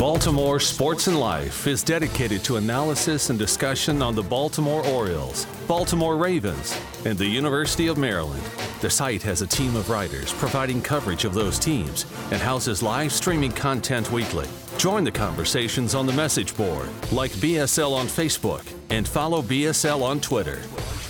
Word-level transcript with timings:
Baltimore 0.00 0.58
Sports 0.58 1.08
and 1.08 1.20
Life 1.20 1.66
is 1.66 1.82
dedicated 1.82 2.42
to 2.44 2.56
analysis 2.56 3.28
and 3.28 3.38
discussion 3.38 4.00
on 4.00 4.14
the 4.14 4.22
Baltimore 4.22 4.82
Orioles, 4.86 5.44
Baltimore 5.68 6.16
Ravens, 6.16 6.74
and 7.04 7.18
the 7.18 7.26
University 7.26 7.86
of 7.86 7.98
Maryland. 7.98 8.42
The 8.80 8.88
site 8.88 9.22
has 9.24 9.42
a 9.42 9.46
team 9.46 9.76
of 9.76 9.90
writers 9.90 10.32
providing 10.32 10.80
coverage 10.80 11.26
of 11.26 11.34
those 11.34 11.58
teams 11.58 12.06
and 12.30 12.40
houses 12.40 12.82
live 12.82 13.12
streaming 13.12 13.52
content 13.52 14.10
weekly. 14.10 14.48
Join 14.78 15.04
the 15.04 15.12
conversations 15.12 15.94
on 15.94 16.06
the 16.06 16.14
message 16.14 16.56
board, 16.56 16.88
like 17.12 17.32
BSL 17.32 17.92
on 17.92 18.06
Facebook, 18.06 18.66
and 18.88 19.06
follow 19.06 19.42
BSL 19.42 20.00
on 20.00 20.18
Twitter. 20.18 20.62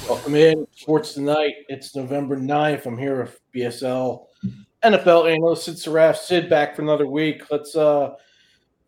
Welcome 0.08 0.34
in 0.34 0.66
Sports 0.72 1.14
Tonight. 1.14 1.54
It's 1.68 1.94
November 1.94 2.36
9th. 2.36 2.86
I'm 2.86 2.98
here 2.98 3.20
with 3.20 3.38
BSL 3.54 4.26
NFL 4.82 5.32
analyst 5.32 5.66
Sid 5.66 5.76
Saraf. 5.76 6.16
Sid 6.16 6.50
back 6.50 6.74
for 6.74 6.82
another 6.82 7.06
week. 7.06 7.42
Let's 7.52 7.76
uh 7.76 8.16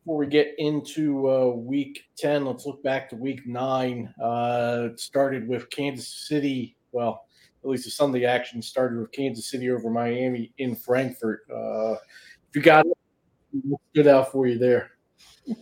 before 0.04 0.18
we 0.18 0.26
get 0.26 0.54
into 0.58 1.30
uh, 1.30 1.46
week 1.46 2.06
10, 2.18 2.44
let's 2.44 2.66
look 2.66 2.82
back 2.82 3.08
to 3.08 3.16
week 3.16 3.46
nine. 3.46 4.12
Uh, 4.20 4.88
it 4.90 4.98
started 4.98 5.46
with 5.46 5.70
Kansas 5.70 6.26
City. 6.26 6.76
Well, 6.90 7.24
at 7.62 7.70
least 7.70 7.84
the 7.84 7.90
Sunday 7.90 8.24
action 8.24 8.60
started 8.60 8.98
with 8.98 9.12
Kansas 9.12 9.48
City 9.48 9.70
over 9.70 9.90
Miami 9.90 10.52
in 10.58 10.74
Frankfurt. 10.74 11.42
Uh, 11.48 11.92
if 11.92 12.56
you 12.56 12.62
got 12.62 12.84
it, 12.84 12.98
stood 13.92 14.08
out 14.08 14.32
for 14.32 14.48
you 14.48 14.58
there? 14.58 14.90
Yeah, 15.46 15.56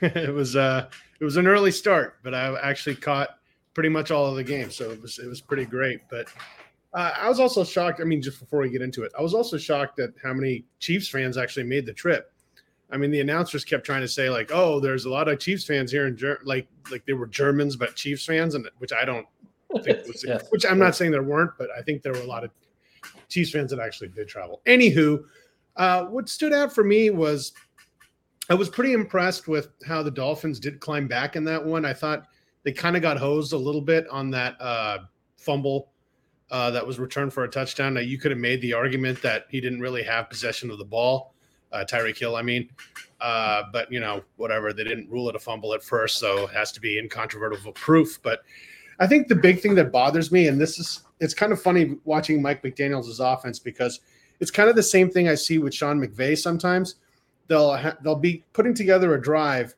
it 0.02 0.32
was 0.32 0.54
uh, 0.54 0.88
it 1.18 1.24
was 1.24 1.36
an 1.36 1.48
early 1.48 1.72
start, 1.72 2.18
but 2.22 2.32
I 2.32 2.56
actually 2.60 2.94
caught 2.94 3.30
pretty 3.74 3.88
much 3.88 4.12
all 4.12 4.26
of 4.26 4.36
the 4.36 4.44
games, 4.44 4.76
so 4.76 4.90
it 4.92 5.02
was 5.02 5.18
it 5.18 5.26
was 5.26 5.40
pretty 5.40 5.64
great. 5.64 6.00
But 6.08 6.28
uh, 6.92 7.12
I 7.16 7.28
was 7.28 7.40
also 7.40 7.64
shocked. 7.64 8.00
I 8.00 8.04
mean, 8.04 8.22
just 8.22 8.38
before 8.38 8.60
we 8.60 8.70
get 8.70 8.82
into 8.82 9.02
it, 9.02 9.10
I 9.18 9.22
was 9.22 9.34
also 9.34 9.58
shocked 9.58 9.98
at 9.98 10.10
how 10.22 10.32
many 10.32 10.64
Chiefs 10.78 11.08
fans 11.08 11.36
actually 11.36 11.64
made 11.64 11.86
the 11.86 11.92
trip. 11.92 12.30
I 12.94 12.96
mean, 12.96 13.10
the 13.10 13.20
announcers 13.20 13.64
kept 13.64 13.84
trying 13.84 14.02
to 14.02 14.08
say 14.08 14.30
like, 14.30 14.52
"Oh, 14.54 14.78
there's 14.78 15.04
a 15.04 15.10
lot 15.10 15.26
of 15.26 15.40
Chiefs 15.40 15.64
fans 15.64 15.90
here 15.90 16.06
in 16.06 16.16
Ger-, 16.16 16.38
like 16.44 16.68
like 16.92 17.04
they 17.06 17.12
were 17.12 17.26
Germans 17.26 17.74
but 17.74 17.96
Chiefs 17.96 18.24
fans," 18.24 18.54
and 18.54 18.70
which 18.78 18.92
I 18.92 19.04
don't 19.04 19.26
think 19.82 20.06
was, 20.06 20.24
yes. 20.28 20.46
which 20.50 20.64
I'm 20.64 20.78
not 20.78 20.94
saying 20.94 21.10
there 21.10 21.24
weren't, 21.24 21.50
but 21.58 21.68
I 21.76 21.82
think 21.82 22.02
there 22.02 22.12
were 22.12 22.20
a 22.20 22.26
lot 22.26 22.44
of 22.44 22.52
Chiefs 23.28 23.50
fans 23.50 23.72
that 23.72 23.80
actually 23.80 24.10
did 24.10 24.28
travel. 24.28 24.62
Anywho, 24.66 25.24
uh, 25.74 26.04
what 26.04 26.28
stood 26.28 26.52
out 26.52 26.72
for 26.72 26.84
me 26.84 27.10
was 27.10 27.52
I 28.48 28.54
was 28.54 28.68
pretty 28.68 28.92
impressed 28.92 29.48
with 29.48 29.70
how 29.84 30.04
the 30.04 30.10
Dolphins 30.12 30.60
did 30.60 30.78
climb 30.78 31.08
back 31.08 31.34
in 31.34 31.42
that 31.44 31.64
one. 31.64 31.84
I 31.84 31.94
thought 31.94 32.28
they 32.62 32.70
kind 32.70 32.94
of 32.94 33.02
got 33.02 33.18
hosed 33.18 33.54
a 33.54 33.58
little 33.58 33.82
bit 33.82 34.06
on 34.08 34.30
that 34.30 34.54
uh, 34.60 34.98
fumble 35.36 35.88
uh, 36.52 36.70
that 36.70 36.86
was 36.86 37.00
returned 37.00 37.32
for 37.32 37.42
a 37.42 37.50
touchdown. 37.50 37.94
Now, 37.94 38.02
you 38.02 38.18
could 38.18 38.30
have 38.30 38.38
made 38.38 38.60
the 38.60 38.72
argument 38.72 39.20
that 39.22 39.46
he 39.48 39.60
didn't 39.60 39.80
really 39.80 40.04
have 40.04 40.30
possession 40.30 40.70
of 40.70 40.78
the 40.78 40.84
ball 40.84 41.33
uh, 41.74 41.84
Tyreek 41.84 42.16
Hill, 42.18 42.36
I 42.36 42.42
mean. 42.42 42.70
Uh, 43.20 43.64
but 43.72 43.90
you 43.90 44.00
know, 44.00 44.22
whatever. 44.36 44.72
They 44.72 44.84
didn't 44.84 45.10
rule 45.10 45.28
it 45.28 45.36
a 45.36 45.38
fumble 45.38 45.74
at 45.74 45.82
first, 45.82 46.18
so 46.18 46.44
it 46.44 46.50
has 46.50 46.72
to 46.72 46.80
be 46.80 46.98
incontrovertible 46.98 47.72
proof. 47.72 48.18
But 48.22 48.42
I 49.00 49.06
think 49.06 49.28
the 49.28 49.34
big 49.34 49.60
thing 49.60 49.74
that 49.76 49.92
bothers 49.92 50.30
me, 50.30 50.48
and 50.48 50.60
this 50.60 50.78
is, 50.78 51.02
it's 51.20 51.34
kind 51.34 51.52
of 51.52 51.60
funny 51.60 51.96
watching 52.04 52.40
Mike 52.40 52.62
McDaniel's 52.62 53.20
offense 53.20 53.58
because 53.58 54.00
it's 54.40 54.50
kind 54.50 54.68
of 54.68 54.76
the 54.76 54.82
same 54.82 55.10
thing 55.10 55.28
I 55.28 55.34
see 55.34 55.58
with 55.58 55.74
Sean 55.74 56.00
McVay. 56.00 56.36
Sometimes 56.38 56.96
they'll 57.48 57.76
ha- 57.76 57.96
they'll 58.02 58.14
be 58.14 58.44
putting 58.52 58.74
together 58.74 59.14
a 59.14 59.20
drive, 59.20 59.74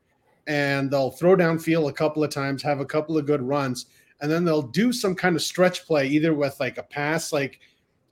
and 0.46 0.90
they'll 0.90 1.10
throw 1.10 1.36
downfield 1.36 1.88
a 1.88 1.92
couple 1.92 2.24
of 2.24 2.30
times, 2.30 2.62
have 2.62 2.80
a 2.80 2.86
couple 2.86 3.16
of 3.16 3.26
good 3.26 3.42
runs, 3.42 3.86
and 4.20 4.30
then 4.30 4.44
they'll 4.44 4.62
do 4.62 4.92
some 4.92 5.14
kind 5.14 5.36
of 5.36 5.42
stretch 5.42 5.86
play, 5.86 6.06
either 6.08 6.34
with 6.34 6.58
like 6.58 6.78
a 6.78 6.82
pass, 6.82 7.32
like 7.32 7.60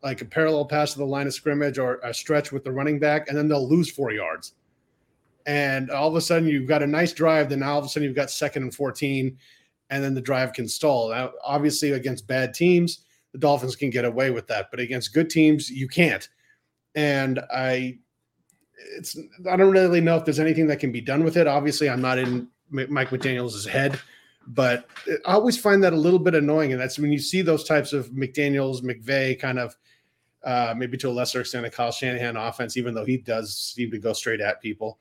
like 0.04 0.20
a 0.20 0.26
parallel 0.26 0.66
pass 0.66 0.92
to 0.92 0.98
the 0.98 1.06
line 1.06 1.26
of 1.26 1.32
scrimmage 1.34 1.78
or 1.78 1.98
a 2.04 2.12
stretch 2.12 2.52
with 2.52 2.62
the 2.62 2.70
running 2.70 2.98
back, 2.98 3.28
and 3.28 3.36
then 3.36 3.48
they'll 3.48 3.68
lose 3.68 3.90
four 3.90 4.12
yards. 4.12 4.52
And 5.46 5.90
all 5.90 6.08
of 6.08 6.14
a 6.14 6.20
sudden, 6.20 6.46
you've 6.46 6.68
got 6.68 6.82
a 6.82 6.86
nice 6.86 7.12
drive. 7.12 7.48
Then 7.48 7.62
all 7.62 7.78
of 7.78 7.86
a 7.86 7.88
sudden, 7.88 8.06
you've 8.06 8.16
got 8.16 8.30
second 8.30 8.62
and 8.62 8.74
14, 8.74 9.36
and 9.90 10.04
then 10.04 10.14
the 10.14 10.20
drive 10.20 10.52
can 10.52 10.68
stall. 10.68 11.10
Now, 11.10 11.32
obviously, 11.42 11.92
against 11.92 12.26
bad 12.26 12.52
teams, 12.52 13.04
the 13.32 13.38
Dolphins 13.38 13.76
can 13.76 13.90
get 13.90 14.04
away 14.04 14.30
with 14.30 14.46
that, 14.48 14.68
but 14.70 14.78
against 14.78 15.14
good 15.14 15.30
teams, 15.30 15.70
you 15.70 15.88
can't. 15.88 16.28
And 16.94 17.40
I, 17.52 17.98
it's 18.96 19.16
I 19.50 19.56
don't 19.56 19.72
really 19.72 20.00
know 20.00 20.16
if 20.16 20.24
there's 20.24 20.38
anything 20.38 20.66
that 20.68 20.80
can 20.80 20.92
be 20.92 21.00
done 21.00 21.24
with 21.24 21.36
it. 21.36 21.46
Obviously, 21.46 21.88
I'm 21.88 22.02
not 22.02 22.18
in 22.18 22.46
Mike 22.70 23.08
McDaniel's 23.08 23.66
head, 23.66 23.98
but 24.46 24.86
I 25.26 25.32
always 25.32 25.58
find 25.58 25.82
that 25.82 25.94
a 25.94 25.96
little 25.96 26.18
bit 26.18 26.34
annoying. 26.34 26.72
And 26.72 26.80
that's 26.80 26.98
when 26.98 27.10
you 27.10 27.18
see 27.18 27.42
those 27.42 27.64
types 27.64 27.92
of 27.92 28.10
McDaniel's, 28.10 28.82
McVay 28.82 29.38
kind 29.40 29.58
of 29.58 29.76
uh, 30.44 30.74
maybe 30.76 30.96
to 30.98 31.08
a 31.08 31.10
lesser 31.10 31.40
extent 31.40 31.66
a 31.66 31.70
Kyle 31.70 31.92
Shanahan 31.92 32.36
offense, 32.36 32.76
even 32.76 32.94
though 32.94 33.04
he 33.04 33.16
does 33.16 33.56
seem 33.56 33.90
to 33.90 33.98
go 33.98 34.12
straight 34.12 34.40
at 34.40 34.60
people. 34.60 34.98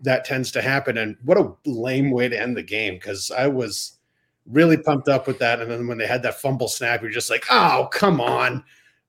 That 0.00 0.24
tends 0.24 0.50
to 0.52 0.62
happen. 0.62 0.98
And 0.98 1.16
what 1.24 1.38
a 1.38 1.54
lame 1.64 2.10
way 2.10 2.28
to 2.28 2.40
end 2.40 2.56
the 2.56 2.62
game 2.62 2.94
because 2.94 3.30
I 3.30 3.46
was 3.46 3.98
really 4.46 4.76
pumped 4.76 5.08
up 5.08 5.26
with 5.26 5.38
that. 5.38 5.60
And 5.60 5.70
then 5.70 5.86
when 5.86 5.98
they 5.98 6.06
had 6.06 6.22
that 6.22 6.40
fumble 6.40 6.68
snap, 6.68 7.02
you're 7.02 7.10
just 7.10 7.30
like, 7.30 7.44
oh, 7.50 7.88
come 7.92 8.20
on. 8.20 8.62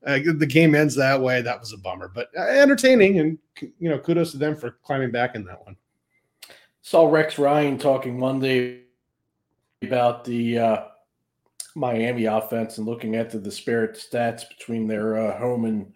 Uh, 0.06 0.20
the 0.38 0.46
game 0.46 0.76
ends 0.76 0.96
that 0.96 1.22
way. 1.22 1.42
That 1.42 1.60
was 1.60 1.74
a 1.74 1.78
bummer, 1.78 2.10
but 2.14 2.30
uh, 2.38 2.44
entertaining. 2.44 3.20
And, 3.20 3.38
you 3.80 3.90
know, 3.90 4.00
kudos 4.00 4.32
to 4.32 4.38
them 4.38 4.56
for 4.56 4.78
climbing 4.84 5.12
back 5.12 5.36
in 5.36 5.44
that 5.46 5.64
one. 5.66 5.76
Saw 6.82 7.10
Rex 7.10 7.38
Ryan 7.38 7.78
talking 7.78 8.18
Monday 8.18 8.84
about 9.82 10.24
the 10.24 10.60
uh, 10.60 10.84
Miami 11.78 12.26
offense 12.26 12.80
and 12.80 12.88
looking 12.88 13.16
at 13.16 13.30
the 13.30 13.38
disparate 13.38 13.94
stats 13.94 14.50
between 14.50 14.88
their 14.88 15.16
uh, 15.16 15.38
home 15.38 15.66
and 15.66 15.94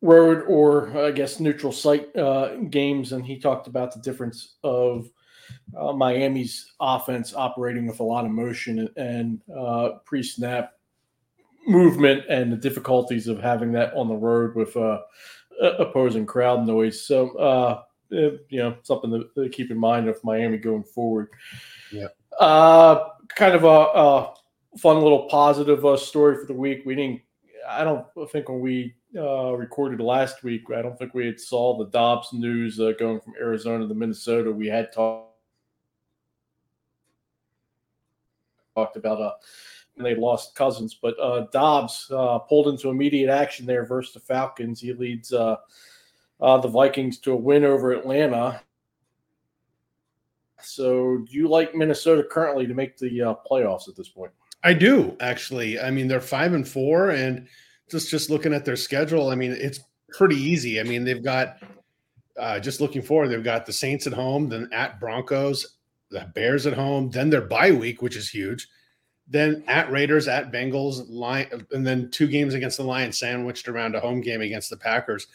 road 0.00 0.44
or 0.48 0.96
I 0.96 1.10
guess 1.10 1.40
neutral 1.40 1.72
site 1.72 2.14
uh, 2.16 2.56
games, 2.70 3.12
and 3.12 3.24
he 3.24 3.38
talked 3.38 3.66
about 3.66 3.92
the 3.92 4.00
difference 4.00 4.56
of 4.64 5.10
uh, 5.78 5.92
Miami's 5.92 6.72
offense 6.80 7.34
operating 7.34 7.86
with 7.86 8.00
a 8.00 8.04
lot 8.04 8.24
of 8.24 8.30
motion 8.30 8.88
and 8.96 9.40
uh, 9.54 9.90
pre-snap 10.06 10.72
movement, 11.66 12.24
and 12.30 12.50
the 12.50 12.56
difficulties 12.56 13.28
of 13.28 13.38
having 13.38 13.72
that 13.72 13.92
on 13.92 14.08
the 14.08 14.14
road 14.14 14.54
with 14.54 14.74
uh, 14.74 15.00
opposing 15.60 16.24
crowd 16.24 16.66
noise. 16.66 17.02
So, 17.06 17.36
uh, 17.36 17.82
you 18.08 18.40
know, 18.52 18.74
something 18.82 19.10
to, 19.10 19.42
to, 19.42 19.50
keep 19.50 19.70
in 19.70 19.76
mind 19.76 20.08
of 20.08 20.24
Miami 20.24 20.56
going 20.56 20.82
forward. 20.82 21.28
Yeah. 21.92 22.08
kind 23.36 23.54
of 23.54 23.64
a, 23.64 23.66
a 23.68 24.34
fun 24.78 25.00
little 25.00 25.28
positive 25.28 25.84
uh, 25.84 25.96
story 25.96 26.36
for 26.36 26.46
the 26.46 26.54
week. 26.54 26.82
We 26.84 26.94
didn't. 26.94 27.22
I 27.68 27.84
don't 27.84 28.06
think 28.30 28.48
when 28.48 28.60
we 28.60 28.94
uh, 29.16 29.52
recorded 29.52 30.00
last 30.00 30.42
week, 30.42 30.62
I 30.74 30.82
don't 30.82 30.98
think 30.98 31.14
we 31.14 31.26
had 31.26 31.38
saw 31.38 31.76
the 31.76 31.90
Dobbs 31.90 32.32
news 32.32 32.80
uh, 32.80 32.92
going 32.98 33.20
from 33.20 33.34
Arizona 33.38 33.86
to 33.86 33.94
Minnesota. 33.94 34.50
We 34.50 34.66
had 34.66 34.92
talked 34.92 35.30
talked 38.74 38.96
about 38.96 39.20
uh, 39.20 39.32
and 39.96 40.06
they 40.06 40.14
lost 40.14 40.54
Cousins, 40.54 40.94
but 40.94 41.18
uh, 41.20 41.46
Dobbs 41.52 42.10
uh, 42.10 42.38
pulled 42.38 42.68
into 42.68 42.88
immediate 42.88 43.30
action 43.30 43.66
there 43.66 43.84
versus 43.84 44.14
the 44.14 44.20
Falcons. 44.20 44.80
He 44.80 44.92
leads 44.92 45.32
uh, 45.32 45.56
uh, 46.40 46.58
the 46.58 46.68
Vikings 46.68 47.18
to 47.20 47.32
a 47.32 47.36
win 47.36 47.64
over 47.64 47.92
Atlanta. 47.92 48.62
So, 50.62 51.18
do 51.18 51.36
you 51.36 51.48
like 51.48 51.74
Minnesota 51.74 52.22
currently 52.22 52.66
to 52.66 52.74
make 52.74 52.96
the 52.96 53.36
playoffs 53.50 53.88
at 53.88 53.96
this 53.96 54.08
point? 54.08 54.32
I 54.62 54.74
do 54.74 55.16
actually. 55.20 55.80
I 55.80 55.90
mean, 55.90 56.08
they're 56.08 56.20
five 56.20 56.52
and 56.52 56.66
four, 56.66 57.10
and 57.10 57.48
just 57.90 58.10
just 58.10 58.30
looking 58.30 58.54
at 58.54 58.64
their 58.64 58.76
schedule, 58.76 59.30
I 59.30 59.34
mean, 59.34 59.52
it's 59.52 59.80
pretty 60.10 60.36
easy. 60.36 60.80
I 60.80 60.82
mean, 60.82 61.04
they've 61.04 61.22
got 61.22 61.58
uh, 62.38 62.58
just 62.58 62.80
looking 62.80 63.02
forward, 63.02 63.28
they've 63.28 63.44
got 63.44 63.66
the 63.66 63.72
Saints 63.72 64.06
at 64.06 64.12
home, 64.12 64.48
then 64.48 64.68
at 64.72 64.98
Broncos, 64.98 65.76
the 66.10 66.30
Bears 66.34 66.66
at 66.66 66.72
home, 66.72 67.10
then 67.10 67.30
their 67.30 67.42
bye 67.42 67.70
week, 67.70 68.02
which 68.02 68.16
is 68.16 68.28
huge. 68.28 68.68
Then 69.28 69.62
at 69.68 69.90
Raiders, 69.92 70.26
at 70.26 70.50
Bengals, 70.50 71.04
line, 71.08 71.48
and 71.70 71.86
then 71.86 72.10
two 72.10 72.26
games 72.26 72.54
against 72.54 72.78
the 72.78 72.82
Lions, 72.82 73.18
sandwiched 73.18 73.68
around 73.68 73.94
a 73.94 74.00
home 74.00 74.20
game 74.20 74.40
against 74.40 74.70
the 74.70 74.76
Packers. 74.76 75.26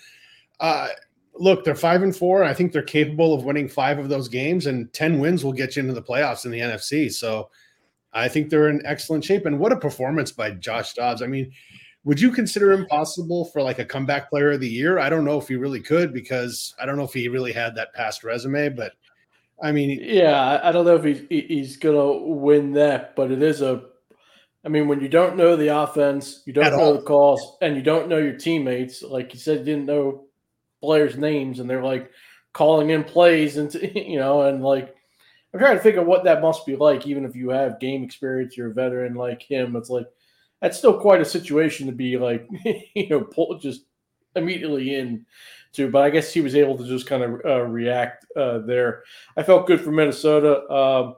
Uh, 0.59 0.89
look, 1.33 1.63
they're 1.63 1.75
five 1.75 2.01
and 2.01 2.15
four. 2.15 2.43
I 2.43 2.53
think 2.53 2.71
they're 2.73 2.81
capable 2.81 3.33
of 3.33 3.45
winning 3.45 3.69
five 3.69 3.99
of 3.99 4.09
those 4.09 4.27
games, 4.27 4.65
and 4.65 4.91
ten 4.91 5.19
wins 5.19 5.45
will 5.45 5.53
get 5.53 5.75
you 5.75 5.81
into 5.81 5.93
the 5.93 6.01
playoffs 6.01 6.43
in 6.43 6.51
the 6.51 6.59
NFC. 6.59 7.11
So 7.11 7.49
I 8.15 8.29
think 8.29 8.49
they're 8.49 8.69
in 8.69 8.81
excellent 8.85 9.25
shape. 9.25 9.45
And 9.45 9.59
what 9.59 9.73
a 9.73 9.77
performance 9.77 10.31
by 10.31 10.51
Josh 10.51 10.93
Dobbs. 10.93 11.21
I 11.21 11.27
mean, 11.27 11.51
would 12.05 12.21
you 12.21 12.31
consider 12.31 12.71
him 12.71 12.85
possible 12.85 13.45
for 13.45 13.61
like 13.61 13.77
a 13.77 13.85
comeback 13.85 14.29
player 14.29 14.51
of 14.51 14.61
the 14.61 14.69
year? 14.69 14.99
I 14.99 15.09
don't 15.09 15.25
know 15.25 15.37
if 15.37 15.49
he 15.49 15.55
really 15.55 15.81
could 15.81 16.13
because 16.13 16.73
I 16.79 16.85
don't 16.85 16.95
know 16.95 17.03
if 17.03 17.13
he 17.13 17.27
really 17.27 17.51
had 17.51 17.75
that 17.75 17.93
past 17.93 18.23
resume, 18.23 18.69
but 18.69 18.93
I 19.61 19.71
mean, 19.71 19.99
yeah, 20.01 20.59
I 20.63 20.71
don't 20.71 20.85
know 20.85 20.95
if 20.95 21.03
he's 21.03 21.23
he's 21.29 21.77
gonna 21.77 22.11
win 22.11 22.73
that, 22.73 23.15
but 23.15 23.31
it 23.31 23.41
is 23.41 23.61
a. 23.61 23.83
I 24.63 24.69
mean, 24.69 24.87
when 24.87 24.99
you 24.99 25.07
don't 25.07 25.37
know 25.37 25.55
the 25.55 25.77
offense, 25.77 26.41
you 26.45 26.53
don't 26.53 26.71
know 26.71 26.79
all. 26.79 26.93
the 26.93 27.01
calls, 27.01 27.57
and 27.61 27.75
you 27.75 27.81
don't 27.81 28.09
know 28.09 28.17
your 28.17 28.37
teammates. 28.37 29.01
Like 29.03 29.33
you 29.33 29.39
said, 29.39 29.59
you 29.59 29.65
didn't 29.65 29.85
know 29.85 30.25
players' 30.81 31.17
names, 31.17 31.59
and 31.59 31.69
they're 31.69 31.83
like 31.83 32.11
calling 32.53 32.89
in 32.89 33.03
plays, 33.03 33.57
and 33.57 33.73
you 33.95 34.19
know, 34.19 34.41
and 34.41 34.61
like 34.61 34.95
I'm 35.55 35.59
trying 35.59 35.77
to 35.77 35.83
figure 35.83 36.03
what 36.03 36.25
that 36.25 36.41
must 36.41 36.65
be 36.65 36.75
like, 36.75 37.07
even 37.07 37.23
if 37.23 37.33
you 37.33 37.49
have 37.49 37.79
game 37.79 38.03
experience, 38.03 38.57
you're 38.57 38.71
a 38.71 38.73
veteran 38.73 39.15
like 39.15 39.41
him. 39.41 39.77
It's 39.77 39.89
like 39.89 40.05
that's 40.61 40.77
still 40.77 40.99
quite 40.99 41.21
a 41.21 41.25
situation 41.25 41.87
to 41.87 41.93
be 41.93 42.17
like, 42.17 42.45
you 42.93 43.07
know, 43.07 43.21
pull 43.21 43.57
just 43.57 43.85
immediately 44.35 44.95
in 44.95 45.25
too. 45.71 45.89
But 45.89 46.03
I 46.03 46.09
guess 46.09 46.33
he 46.33 46.41
was 46.41 46.55
able 46.55 46.77
to 46.77 46.85
just 46.85 47.07
kind 47.07 47.23
of 47.23 47.39
uh, 47.45 47.61
react 47.61 48.25
uh, 48.35 48.57
there. 48.65 49.03
I 49.37 49.43
felt 49.43 49.65
good 49.65 49.79
for 49.79 49.93
Minnesota. 49.93 50.69
Um, 50.69 51.15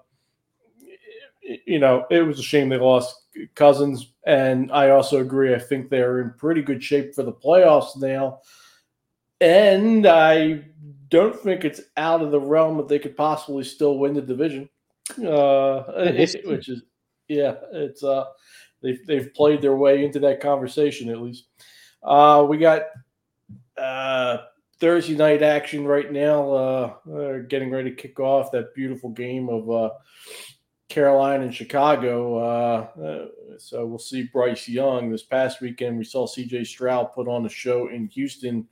you 1.66 1.80
know, 1.80 2.06
it 2.12 2.22
was 2.22 2.38
a 2.38 2.44
shame 2.44 2.70
they 2.70 2.78
lost 2.78 3.20
Cousins, 3.56 4.14
and 4.28 4.72
I 4.72 4.92
also 4.92 5.18
agree. 5.18 5.56
I 5.56 5.60
think 5.60 5.90
they're 5.90 6.20
in 6.20 6.36
pretty 6.38 6.62
good 6.62 6.84
shape 6.84 7.16
for 7.16 7.24
the 7.24 7.34
playoffs 7.34 7.98
now, 7.98 8.42
and 9.42 10.06
I 10.06 10.66
don't 11.10 11.40
think 11.40 11.66
it's 11.66 11.82
out 11.96 12.22
of 12.22 12.32
the 12.32 12.40
realm 12.40 12.78
that 12.78 12.88
they 12.88 13.00
could 13.00 13.16
possibly 13.16 13.64
still 13.64 13.98
win 13.98 14.14
the 14.14 14.22
division. 14.22 14.70
Uh, 15.12 15.84
which 16.46 16.70
is, 16.70 16.84
yeah, 17.28 17.56
it's 17.72 18.04
uh, 18.04 18.26
they've 18.82 19.06
they've 19.08 19.34
played 19.34 19.62
their 19.62 19.76
way 19.76 20.04
into 20.04 20.20
that 20.20 20.42
conversation 20.42 21.10
at 21.10 21.22
least. 21.22 21.46
Uh, 22.04 22.46
we 22.48 22.58
got 22.58 22.84
uh, 23.78 24.38
Thursday 24.80 25.16
night 25.16 25.42
action 25.42 25.86
right 25.86 26.12
now. 26.12 26.52
Uh, 26.52 27.40
getting 27.48 27.72
ready 27.72 27.90
to 27.90 27.96
kick 27.96 28.20
off 28.20 28.52
that 28.52 28.76
beautiful 28.76 29.10
game 29.10 29.50
of 29.50 29.70
uh, 29.70 29.90
Carolina 30.90 31.44
and 31.44 31.56
Chicago. 31.56 32.38
Uh, 32.38 33.02
uh, 33.02 33.26
so 33.58 33.86
we'll 33.86 34.00
see 34.00 34.30
Bryce 34.32 34.68
Young. 34.68 35.12
This 35.12 35.24
past 35.24 35.62
weekend, 35.62 35.98
we 35.98 36.04
saw 36.04 36.28
CJ 36.28 36.68
Stroud 36.68 37.14
put 37.14 37.28
on 37.28 37.46
a 37.46 37.50
show 37.50 37.88
in 37.88 38.08
Houston 38.08 38.68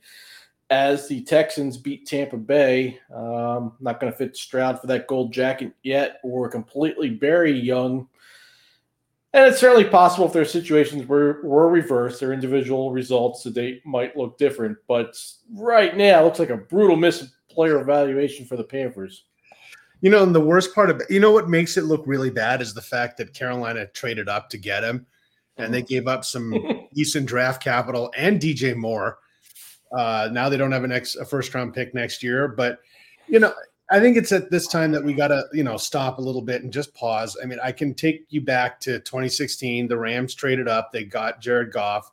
as 0.70 1.08
the 1.08 1.22
Texans 1.22 1.76
beat 1.76 2.06
Tampa 2.06 2.36
Bay. 2.36 2.98
Um, 3.14 3.72
not 3.80 4.00
going 4.00 4.12
to 4.12 4.18
fit 4.18 4.36
Stroud 4.36 4.80
for 4.80 4.86
that 4.88 5.06
gold 5.06 5.32
jacket 5.32 5.72
yet, 5.82 6.20
or 6.22 6.48
completely 6.48 7.10
bury 7.10 7.52
Young. 7.52 8.08
And 9.32 9.46
it's 9.46 9.60
certainly 9.60 9.84
possible 9.84 10.26
if 10.26 10.32
their 10.32 10.46
situations 10.46 11.06
were, 11.06 11.40
we're 11.44 11.68
reversed, 11.68 12.20
their 12.20 12.32
individual 12.32 12.90
results 12.90 13.42
today 13.42 13.82
might 13.84 14.16
look 14.16 14.38
different. 14.38 14.78
But 14.88 15.20
right 15.52 15.94
now, 15.96 16.20
it 16.20 16.24
looks 16.24 16.38
like 16.38 16.50
a 16.50 16.56
brutal 16.56 16.96
miss 16.96 17.32
player 17.50 17.80
evaluation 17.80 18.46
for 18.46 18.56
the 18.56 18.64
Panthers. 18.64 19.24
You 20.00 20.10
know, 20.10 20.22
and 20.22 20.34
the 20.34 20.40
worst 20.40 20.74
part 20.74 20.90
of 20.90 21.00
it, 21.00 21.10
you 21.10 21.20
know 21.20 21.32
what 21.32 21.48
makes 21.48 21.76
it 21.76 21.84
look 21.84 22.02
really 22.06 22.30
bad 22.30 22.60
is 22.60 22.74
the 22.74 22.82
fact 22.82 23.16
that 23.18 23.34
Carolina 23.34 23.86
traded 23.88 24.28
up 24.28 24.48
to 24.50 24.58
get 24.58 24.84
him 24.84 25.06
and 25.56 25.72
they 25.72 25.80
mm-hmm. 25.80 25.86
gave 25.86 26.06
up 26.06 26.24
some 26.24 26.86
decent 26.94 27.26
draft 27.26 27.62
capital 27.62 28.12
and 28.16 28.40
DJ 28.40 28.74
Moore. 28.74 29.18
Uh, 29.92 30.28
now 30.32 30.48
they 30.48 30.56
don't 30.56 30.72
have 30.72 30.84
an 30.84 30.92
ex, 30.92 31.16
a 31.16 31.24
first 31.24 31.54
round 31.54 31.74
pick 31.74 31.94
next 31.94 32.22
year, 32.22 32.48
but 32.48 32.80
you 33.28 33.40
know, 33.40 33.52
I 33.90 34.00
think 34.00 34.16
it's 34.16 34.32
at 34.32 34.50
this 34.50 34.66
time 34.66 34.90
that 34.92 35.04
we 35.04 35.14
got 35.14 35.28
to, 35.28 35.44
you 35.52 35.62
know, 35.62 35.76
stop 35.76 36.18
a 36.18 36.22
little 36.22 36.42
bit 36.42 36.62
and 36.62 36.72
just 36.72 36.92
pause. 36.94 37.36
I 37.40 37.46
mean, 37.46 37.58
I 37.62 37.70
can 37.70 37.94
take 37.94 38.26
you 38.30 38.40
back 38.40 38.80
to 38.80 38.98
2016. 39.00 39.86
The 39.86 39.96
Rams 39.96 40.34
traded 40.34 40.66
up, 40.66 40.90
they 40.92 41.04
got 41.04 41.40
Jared 41.40 41.72
Goff, 41.72 42.10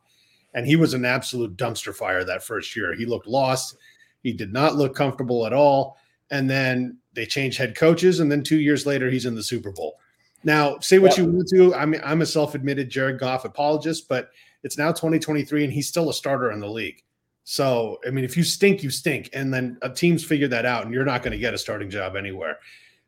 and 0.54 0.68
he 0.68 0.76
was 0.76 0.94
an 0.94 1.04
absolute 1.04 1.58
dumpster 1.58 1.96
fire 1.96 2.24
that 2.24 2.44
first 2.44 2.76
year. 2.76 2.94
He 2.94 3.06
looked 3.06 3.28
lost. 3.28 3.78
He 4.22 4.34
did 4.34 4.54
not 4.54 4.76
look 4.76 4.96
comfortable 4.96 5.48
at 5.48 5.54
all. 5.54 5.98
And 6.30 6.50
then 6.50 6.98
they 7.14 7.26
changed 7.26 7.58
head 7.58 7.76
coaches, 7.76 8.20
and 8.20 8.32
then 8.32 8.44
two 8.44 8.60
years 8.60 8.86
later, 8.86 9.10
he's 9.10 9.26
in 9.26 9.36
the 9.36 9.44
Super 9.44 9.72
Bowl. 9.72 10.00
Now, 10.44 10.80
say 10.80 11.00
what 11.00 11.18
you 11.18 11.26
want 11.26 11.48
to. 11.50 11.74
I'm 11.76 11.96
I'm 12.04 12.22
a 12.22 12.26
self-admitted 12.26 12.90
Jared 12.90 13.20
Goff 13.20 13.46
apologist, 13.46 14.10
but 14.10 14.30
it's 14.64 14.78
now 14.78 14.92
2023, 14.92 15.64
and 15.64 15.74
he's 15.74 15.88
still 15.88 16.10
a 16.10 16.14
starter 16.14 16.52
in 16.52 16.60
the 16.60 16.68
league. 16.68 17.04
So, 17.46 18.00
I 18.08 18.10
mean, 18.10 18.24
if 18.24 18.38
you 18.38 18.44
stink, 18.44 18.84
you 18.84 18.90
stink, 18.90 19.30
and 19.34 19.54
then 19.54 19.78
a 19.82 19.90
team's 19.90 20.24
figured 20.24 20.52
that 20.52 20.66
out, 20.66 20.86
and 20.86 20.94
you're 20.94 21.06
not 21.06 21.24
going 21.24 21.34
to 21.34 21.38
get 21.38 21.54
a 21.54 21.58
starting 21.58 21.90
job 21.90 22.16
anywhere. 22.16 22.58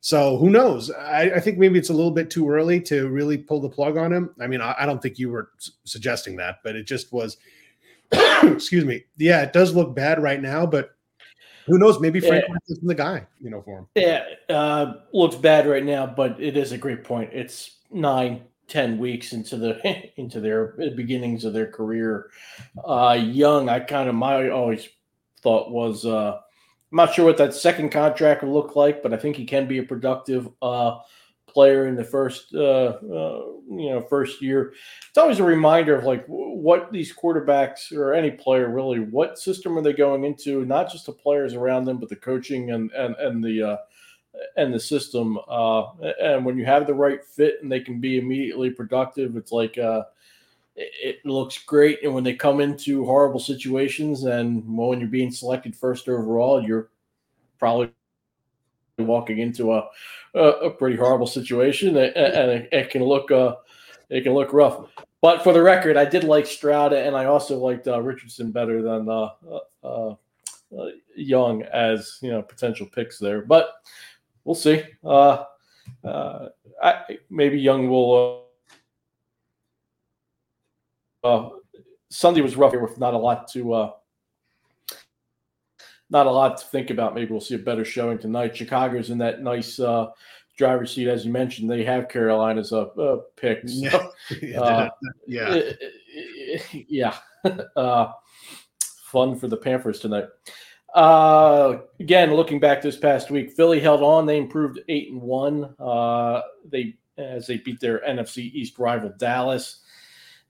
So, 0.01 0.37
who 0.37 0.49
knows? 0.49 0.91
I, 0.91 1.31
I, 1.31 1.39
think 1.39 1.57
maybe 1.57 1.79
it's 1.79 1.89
a 1.89 1.93
little 1.93 2.11
bit 2.11 2.29
too 2.29 2.49
early 2.49 2.79
to 2.81 3.07
really 3.07 3.37
pull 3.37 3.59
the 3.59 3.69
plug 3.69 3.97
on 3.97 4.11
him. 4.11 4.35
I 4.39 4.47
mean, 4.47 4.61
I, 4.61 4.75
I 4.79 4.85
don't 4.85 5.01
think 5.01 5.17
you 5.17 5.29
were 5.29 5.51
suggesting 5.85 6.35
that, 6.35 6.57
but 6.63 6.75
it 6.75 6.83
just 6.83 7.11
was. 7.11 7.37
excuse 8.43 8.85
me. 8.85 9.03
Yeah, 9.17 9.41
it 9.41 9.53
does 9.53 9.73
look 9.73 9.95
bad 9.95 10.21
right 10.21 10.41
now, 10.41 10.65
but 10.65 10.95
who 11.65 11.79
knows? 11.79 11.99
Maybe 11.99 12.19
Frank 12.19 12.45
yeah. 12.47 12.55
isn't 12.69 12.87
the 12.87 12.95
guy, 12.95 13.25
you 13.41 13.49
know, 13.49 13.61
for 13.61 13.79
him. 13.79 13.87
Yeah, 13.95 14.23
uh, 14.49 14.93
looks 15.13 15.35
bad 15.35 15.67
right 15.67 15.83
now, 15.83 16.05
but 16.05 16.39
it 16.39 16.57
is 16.57 16.71
a 16.71 16.77
great 16.77 17.03
point. 17.03 17.31
It's 17.33 17.77
nine, 17.91 18.43
ten 18.67 18.97
weeks 18.97 19.33
into 19.33 19.57
the 19.57 19.79
into 20.17 20.39
their 20.39 20.75
beginnings 20.95 21.45
of 21.45 21.53
their 21.53 21.67
career. 21.67 22.29
Uh, 22.83 23.17
young, 23.19 23.69
I 23.69 23.79
kind 23.79 24.09
of 24.09 24.15
my 24.15 24.49
always 24.49 24.87
thought 25.41 25.71
was 25.71 26.05
uh, 26.05 26.39
I'm 26.91 26.97
not 26.97 27.13
sure 27.13 27.25
what 27.25 27.37
that 27.37 27.53
second 27.53 27.89
contract 27.89 28.43
will 28.43 28.53
look 28.53 28.75
like, 28.75 29.03
but 29.03 29.13
I 29.13 29.17
think 29.17 29.35
he 29.35 29.45
can 29.45 29.67
be 29.67 29.79
a 29.79 29.83
productive 29.83 30.49
uh, 30.61 30.99
player 31.47 31.87
in 31.87 31.95
the 31.95 32.03
first 32.03 32.53
uh, 32.53 32.59
uh, 32.59 33.45
you 33.69 33.89
know 33.89 34.05
first 34.09 34.41
year. 34.41 34.73
It's 35.09 35.17
always 35.17 35.39
a 35.39 35.43
reminder 35.43 35.95
of 35.95 36.03
like 36.03 36.25
what 36.27 36.91
these 36.91 37.15
quarterbacks 37.15 37.91
or 37.91 38.13
any 38.13 38.31
player 38.31 38.69
really 38.69 38.99
what 38.99 39.39
system 39.39 39.77
are 39.77 39.81
they 39.81 39.93
going 39.93 40.25
into? 40.25 40.65
Not 40.65 40.91
just 40.91 41.05
the 41.05 41.11
players 41.11 41.53
around 41.53 41.85
them, 41.85 41.97
but 41.97 42.09
the 42.09 42.15
coaching 42.15 42.71
and 42.71 42.91
and 42.91 43.15
and 43.15 43.43
the 43.43 43.63
uh, 43.63 43.77
and 44.57 44.73
the 44.73 44.79
system. 44.79 45.37
Uh, 45.47 45.91
and 46.21 46.45
when 46.45 46.57
you 46.57 46.65
have 46.65 46.87
the 46.87 46.93
right 46.93 47.23
fit 47.23 47.55
and 47.61 47.71
they 47.71 47.79
can 47.79 47.99
be 47.99 48.17
immediately 48.17 48.69
productive, 48.69 49.35
it's 49.35 49.51
like 49.51 49.77
uh, 49.77 50.03
it, 50.75 51.25
looks 51.25 51.57
great. 51.59 52.03
And 52.03 52.13
when 52.13 52.23
they 52.23 52.33
come 52.33 52.59
into 52.59 53.05
horrible 53.05 53.39
situations, 53.39 54.23
and 54.23 54.63
when 54.77 54.99
you're 54.99 55.09
being 55.09 55.31
selected 55.31 55.75
first 55.75 56.09
overall, 56.09 56.61
you're 56.61 56.89
probably 57.59 57.91
walking 58.97 59.39
into 59.39 59.73
a 59.73 59.87
a, 60.35 60.69
pretty 60.69 60.97
horrible 60.97 61.27
situation, 61.27 61.95
and, 61.95 62.15
and 62.15 62.51
it, 62.51 62.69
it, 62.71 62.89
can 62.89 63.03
look 63.03 63.31
uh, 63.31 63.55
it 64.09 64.23
can 64.23 64.33
look 64.33 64.51
rough. 64.53 64.89
But 65.21 65.43
for 65.43 65.53
the 65.53 65.61
record, 65.61 65.97
I 65.97 66.05
did 66.05 66.23
like 66.23 66.45
Stroud, 66.45 66.93
and 66.93 67.15
I 67.15 67.25
also 67.25 67.57
liked 67.57 67.87
uh, 67.87 68.01
Richardson 68.01 68.51
better 68.51 68.81
than 68.81 69.09
uh, 69.09 69.29
uh, 69.83 70.15
uh 70.77 70.89
Young 71.15 71.63
as 71.63 72.19
you 72.21 72.31
know 72.31 72.41
potential 72.41 72.87
picks 72.93 73.17
there. 73.17 73.41
But 73.41 73.69
we'll 74.45 74.55
see. 74.55 74.83
Uh, 75.03 75.43
uh, 76.03 76.47
I, 76.81 77.19
maybe 77.29 77.59
Young 77.59 77.89
will. 77.89 78.45
Sunday 82.09 82.41
was 82.41 82.55
rough 82.55 82.71
here 82.71 82.81
with 82.81 82.99
not 82.99 83.13
a 83.13 83.17
lot 83.17 83.47
to 83.49 83.91
not 86.09 86.27
a 86.27 86.31
lot 86.31 86.57
to 86.57 86.65
think 86.67 86.89
about. 86.89 87.15
Maybe 87.15 87.31
we'll 87.31 87.41
see 87.41 87.55
a 87.55 87.59
better 87.59 87.85
showing 87.85 88.17
tonight. 88.17 88.55
Chicago's 88.55 89.09
in 89.09 89.17
that 89.19 89.41
nice 89.41 89.79
uh, 89.79 90.07
driver's 90.57 90.93
seat, 90.93 91.07
as 91.07 91.25
you 91.25 91.31
mentioned. 91.31 91.69
They 91.69 91.83
have 91.83 92.09
Carolina's 92.09 92.71
a, 92.71 92.87
a 92.97 93.21
pick. 93.35 93.67
So, 93.67 94.11
yeah, 94.41 94.61
uh, 94.61 94.89
yeah, 95.27 95.61
yeah. 96.87 97.17
uh, 97.75 98.11
fun 99.11 99.37
for 99.37 99.47
the 99.47 99.57
Panthers 99.57 99.99
tonight. 99.99 100.25
Uh, 100.95 101.81
again, 101.99 102.33
looking 102.33 102.59
back 102.59 102.81
this 102.81 102.97
past 102.97 103.29
week, 103.29 103.51
Philly 103.51 103.79
held 103.79 104.01
on. 104.01 104.25
They 104.25 104.37
improved 104.37 104.79
eight 104.87 105.11
and 105.11 105.21
one. 105.21 105.75
Uh, 105.77 106.41
they 106.67 106.95
as 107.17 107.47
they 107.47 107.57
beat 107.57 107.79
their 107.79 107.99
NFC 107.99 108.51
East 108.53 108.79
rival 108.79 109.13
Dallas. 109.17 109.81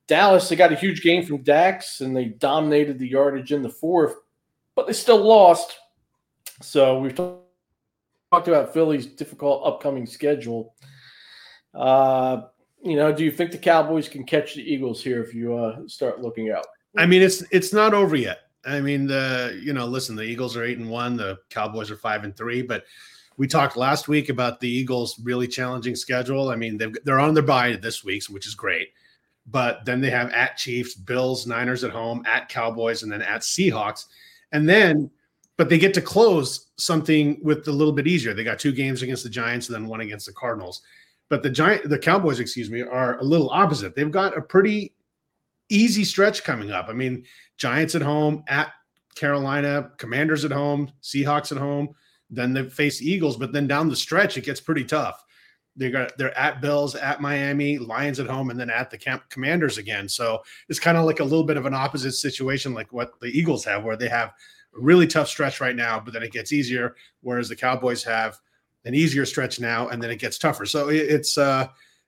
Dallas, 0.07 0.47
they 0.47 0.55
got 0.55 0.71
a 0.71 0.75
huge 0.75 1.01
game 1.01 1.25
from 1.25 1.41
Dax, 1.41 2.01
and 2.01 2.15
they 2.15 2.25
dominated 2.25 2.99
the 2.99 3.07
yardage 3.07 3.51
in 3.51 3.63
the 3.63 3.69
fourth 3.69 4.15
but 4.75 4.87
they 4.87 4.93
still 4.93 5.23
lost. 5.23 5.79
So 6.61 6.99
we've 6.99 7.15
talked 7.15 8.47
about 8.47 8.73
Philly's 8.73 9.05
difficult 9.05 9.65
upcoming 9.65 10.05
schedule. 10.05 10.75
Uh, 11.73 12.43
you 12.83 12.95
know, 12.95 13.11
do 13.11 13.23
you 13.23 13.31
think 13.31 13.51
the 13.51 13.57
Cowboys 13.57 14.07
can 14.07 14.23
catch 14.23 14.55
the 14.55 14.61
Eagles 14.61 15.01
here 15.01 15.23
if 15.23 15.33
you 15.33 15.55
uh, 15.57 15.87
start 15.87 16.21
looking 16.21 16.51
out? 16.51 16.67
I 16.97 17.05
mean, 17.05 17.21
it's 17.21 17.43
it's 17.51 17.73
not 17.73 17.93
over 17.93 18.15
yet. 18.15 18.39
I 18.65 18.81
mean, 18.81 19.05
the 19.05 19.59
you 19.61 19.73
know, 19.73 19.85
listen, 19.85 20.15
the 20.15 20.23
Eagles 20.23 20.57
are 20.57 20.63
eight 20.63 20.77
and 20.77 20.89
one, 20.89 21.17
the 21.17 21.37
Cowboys 21.49 21.91
are 21.91 21.97
five 21.97 22.23
and 22.23 22.35
three, 22.35 22.61
but 22.61 22.83
we 23.37 23.47
talked 23.47 23.77
last 23.77 24.07
week 24.07 24.29
about 24.29 24.59
the 24.59 24.69
Eagles' 24.69 25.19
really 25.23 25.47
challenging 25.47 25.95
schedule. 25.95 26.49
I 26.49 26.55
mean, 26.55 26.79
they're 27.03 27.19
on 27.19 27.33
their 27.33 27.43
bye 27.43 27.73
this 27.73 28.03
week, 28.03 28.23
which 28.25 28.47
is 28.47 28.55
great. 28.55 28.89
But 29.47 29.85
then 29.85 30.01
they 30.01 30.09
have 30.09 30.31
at 30.31 30.57
Chiefs, 30.57 30.95
Bills, 30.95 31.45
Niners 31.45 31.83
at 31.83 31.91
home, 31.91 32.23
at 32.25 32.49
Cowboys, 32.49 33.03
and 33.03 33.11
then 33.11 33.21
at 33.21 33.41
Seahawks. 33.41 34.05
And 34.51 34.67
then, 34.67 35.11
but 35.57 35.69
they 35.69 35.77
get 35.77 35.93
to 35.95 36.01
close 36.01 36.71
something 36.77 37.39
with 37.43 37.67
a 37.67 37.71
little 37.71 37.93
bit 37.93 38.07
easier. 38.07 38.33
They 38.33 38.43
got 38.43 38.57
two 38.57 38.71
games 38.71 39.03
against 39.03 39.23
the 39.23 39.29
Giants 39.29 39.67
and 39.67 39.75
then 39.75 39.87
one 39.87 40.01
against 40.01 40.25
the 40.25 40.33
Cardinals. 40.33 40.81
But 41.29 41.43
the 41.43 41.49
Giant, 41.49 41.89
the 41.89 41.99
Cowboys, 41.99 42.39
excuse 42.39 42.69
me, 42.71 42.81
are 42.81 43.19
a 43.19 43.23
little 43.23 43.49
opposite. 43.49 43.95
They've 43.95 44.09
got 44.09 44.37
a 44.37 44.41
pretty 44.41 44.94
easy 45.69 46.03
stretch 46.03 46.43
coming 46.43 46.71
up. 46.71 46.87
I 46.89 46.93
mean, 46.93 47.25
Giants 47.57 47.95
at 47.95 48.01
home, 48.01 48.43
at 48.47 48.71
Carolina, 49.15 49.91
Commanders 49.97 50.45
at 50.45 50.51
home, 50.51 50.91
Seahawks 51.01 51.51
at 51.51 51.57
home. 51.57 51.89
Then 52.29 52.53
they 52.53 52.63
face 52.63 53.01
Eagles, 53.01 53.37
but 53.37 53.51
then 53.51 53.67
down 53.67 53.89
the 53.89 53.95
stretch, 53.95 54.37
it 54.37 54.45
gets 54.45 54.59
pretty 54.59 54.83
tough. 54.83 55.23
They 55.77 55.91
got 55.91 56.17
they're 56.17 56.37
at 56.37 56.61
Bills, 56.61 56.95
at 56.95 57.21
Miami, 57.21 57.77
Lions 57.77 58.19
at 58.19 58.27
home, 58.27 58.49
and 58.49 58.59
then 58.59 58.69
at 58.69 58.89
the 58.89 58.97
camp 58.97 59.23
Commanders 59.29 59.77
again. 59.77 60.07
So 60.07 60.41
it's 60.69 60.79
kind 60.79 60.97
of 60.97 61.05
like 61.05 61.19
a 61.19 61.23
little 61.23 61.43
bit 61.43 61.57
of 61.57 61.65
an 61.65 61.73
opposite 61.73 62.13
situation, 62.13 62.73
like 62.73 62.93
what 62.93 63.19
the 63.19 63.27
Eagles 63.27 63.65
have, 63.65 63.83
where 63.83 63.97
they 63.97 64.07
have 64.07 64.29
a 64.29 64.79
really 64.79 65.05
tough 65.05 65.27
stretch 65.27 65.59
right 65.59 65.75
now, 65.75 65.99
but 65.99 66.13
then 66.13 66.23
it 66.23 66.31
gets 66.31 66.53
easier. 66.53 66.95
Whereas 67.21 67.49
the 67.49 67.55
Cowboys 67.55 68.03
have 68.03 68.37
an 68.85 68.95
easier 68.95 69.25
stretch 69.25 69.59
now, 69.59 69.89
and 69.89 70.01
then 70.01 70.11
it 70.11 70.19
gets 70.19 70.37
tougher. 70.37 70.65
So 70.65 70.89
it's 70.89 71.37
uh 71.37 71.67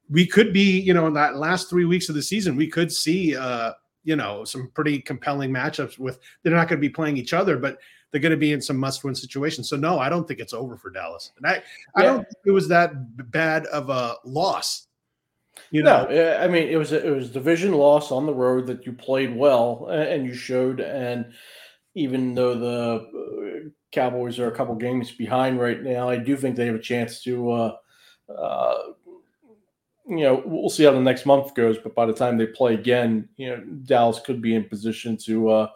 we 0.09 0.25
could 0.25 0.53
be, 0.53 0.79
you 0.79 0.93
know, 0.93 1.07
in 1.07 1.13
that 1.13 1.35
last 1.35 1.69
three 1.69 1.85
weeks 1.85 2.09
of 2.09 2.15
the 2.15 2.23
season, 2.23 2.55
we 2.55 2.67
could 2.67 2.91
see 2.91 3.35
uh, 3.35 3.73
you 4.07 4.15
know, 4.15 4.45
some 4.45 4.71
pretty 4.73 5.01
compelling 5.01 5.51
matchups 5.51 5.99
with 5.99 6.19
they're 6.41 6.55
not 6.55 6.69
going 6.69 6.79
to 6.79 6.87
be 6.87 6.89
playing 6.89 7.17
each 7.17 7.33
other, 7.33 7.57
but 7.57 7.77
they're 8.09 8.21
going 8.21 8.31
to 8.31 8.37
be 8.37 8.53
in 8.53 8.61
some 8.61 8.77
must-win 8.77 9.13
situations. 9.13 9.67
So 9.67 9.75
no, 9.75 9.99
I 9.99 10.07
don't 10.07 10.25
think 10.25 10.39
it's 10.39 10.53
over 10.53 10.77
for 10.77 10.89
Dallas. 10.89 11.33
And 11.35 11.45
I, 11.45 11.55
yeah. 11.55 11.61
I 11.93 12.03
don't 12.03 12.23
think 12.23 12.37
it 12.45 12.51
was 12.51 12.69
that 12.69 12.93
bad 13.31 13.65
of 13.65 13.89
a 13.89 14.15
loss. 14.23 14.87
You 15.71 15.83
know, 15.83 16.07
no, 16.09 16.37
I 16.37 16.47
mean, 16.47 16.69
it 16.69 16.77
was 16.77 16.93
a, 16.93 17.05
it 17.05 17.09
was 17.09 17.29
division 17.29 17.73
loss 17.73 18.09
on 18.13 18.25
the 18.25 18.33
road 18.33 18.65
that 18.67 18.85
you 18.85 18.93
played 18.93 19.35
well 19.35 19.89
and 19.91 20.25
you 20.25 20.33
showed. 20.33 20.79
And 20.79 21.33
even 21.93 22.33
though 22.33 22.55
the 22.55 23.65
uh, 23.65 23.69
Cowboys 23.91 24.39
are 24.39 24.47
a 24.47 24.55
couple 24.55 24.75
games 24.75 25.11
behind 25.11 25.59
right 25.59 25.83
now, 25.83 26.07
I 26.07 26.15
do 26.15 26.37
think 26.37 26.55
they 26.55 26.67
have 26.67 26.75
a 26.75 26.79
chance 26.79 27.21
to. 27.23 27.51
Uh, 27.51 27.75
uh, 28.33 28.77
you 30.07 30.21
know, 30.21 30.41
we'll 30.45 30.69
see 30.69 30.83
how 30.83 30.91
the 30.91 30.99
next 30.99 31.25
month 31.25 31.53
goes. 31.53 31.77
But 31.77 31.95
by 31.95 32.05
the 32.05 32.13
time 32.13 32.37
they 32.37 32.47
play 32.47 32.73
again, 32.73 33.27
you 33.37 33.49
know, 33.49 33.59
Dallas 33.85 34.19
could 34.19 34.41
be 34.41 34.55
in 34.55 34.63
position 34.63 35.17
to, 35.17 35.49
uh, 35.49 35.67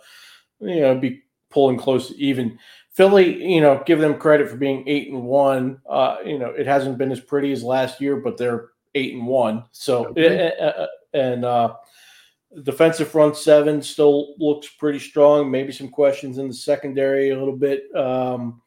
you 0.60 0.82
know, 0.82 0.98
be 0.98 1.24
pulling 1.50 1.78
close 1.78 2.10
to 2.10 2.18
even. 2.18 2.58
Philly, 2.92 3.44
you 3.46 3.62
know, 3.62 3.82
give 3.86 4.00
them 4.00 4.18
credit 4.18 4.50
for 4.50 4.58
being 4.58 4.84
eight 4.88 5.10
and 5.10 5.24
one. 5.24 5.80
Uh, 5.90 6.18
you 6.26 6.38
know, 6.38 6.50
it 6.50 6.68
hasn't 6.68 6.98
been 6.98 7.12
as 7.12 7.22
pretty 7.22 7.52
as 7.52 7.64
last 7.64 8.02
year, 8.02 8.18
but 8.18 8.38
they're 8.38 8.70
eight 8.96 9.14
and 9.14 9.26
one. 9.26 9.64
So 9.72 10.08
okay. 10.08 10.52
and 11.14 11.46
uh, 11.46 11.76
defensive 12.64 13.08
front 13.08 13.38
seven 13.38 13.82
still 13.82 14.36
looks 14.38 14.68
pretty 14.68 15.00
strong. 15.00 15.50
Maybe 15.50 15.72
some 15.72 15.90
questions 15.90 16.38
in 16.38 16.48
the 16.48 16.54
secondary 16.54 17.30
a 17.30 17.38
little 17.40 17.56
bit. 17.56 17.84
Um, 17.96 18.62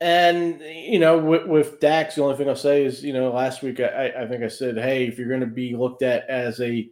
and 0.00 0.60
you 0.60 0.98
know, 0.98 1.18
with, 1.18 1.46
with 1.46 1.80
Dax, 1.80 2.14
the 2.14 2.22
only 2.22 2.36
thing 2.36 2.48
I'll 2.48 2.56
say 2.56 2.84
is, 2.84 3.02
you 3.02 3.12
know, 3.12 3.32
last 3.32 3.62
week 3.62 3.80
I, 3.80 4.12
I 4.18 4.26
think 4.26 4.42
I 4.42 4.48
said, 4.48 4.76
hey, 4.76 5.06
if 5.06 5.18
you're 5.18 5.28
going 5.28 5.40
to 5.40 5.46
be 5.46 5.76
looked 5.76 6.02
at 6.02 6.28
as 6.28 6.60
a, 6.60 6.88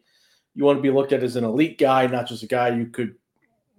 you 0.55 0.65
want 0.65 0.79
to 0.79 0.83
be 0.83 0.91
looked 0.91 1.13
at 1.13 1.23
as 1.23 1.37
an 1.37 1.45
elite 1.45 1.79
guy, 1.79 2.07
not 2.07 2.29
just 2.29 2.43
a 2.43 2.47
guy 2.47 2.69
you 2.69 2.87
could 2.87 3.15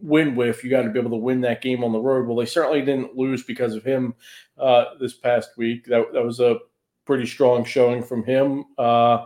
win 0.03 0.35
with. 0.35 0.63
You 0.63 0.69
got 0.69 0.83
to 0.83 0.89
be 0.89 0.99
able 0.99 1.11
to 1.11 1.15
win 1.17 1.41
that 1.41 1.61
game 1.61 1.83
on 1.83 1.91
the 1.91 1.99
road. 1.99 2.27
Well, 2.27 2.37
they 2.37 2.45
certainly 2.45 2.81
didn't 2.81 3.15
lose 3.15 3.43
because 3.43 3.73
of 3.73 3.83
him 3.83 4.13
uh, 4.57 4.85
this 4.99 5.13
past 5.13 5.51
week. 5.57 5.85
That 5.85 6.13
that 6.13 6.23
was 6.23 6.39
a 6.39 6.59
pretty 7.05 7.25
strong 7.25 7.63
showing 7.63 8.03
from 8.03 8.23
him. 8.23 8.65
Uh, 8.77 9.25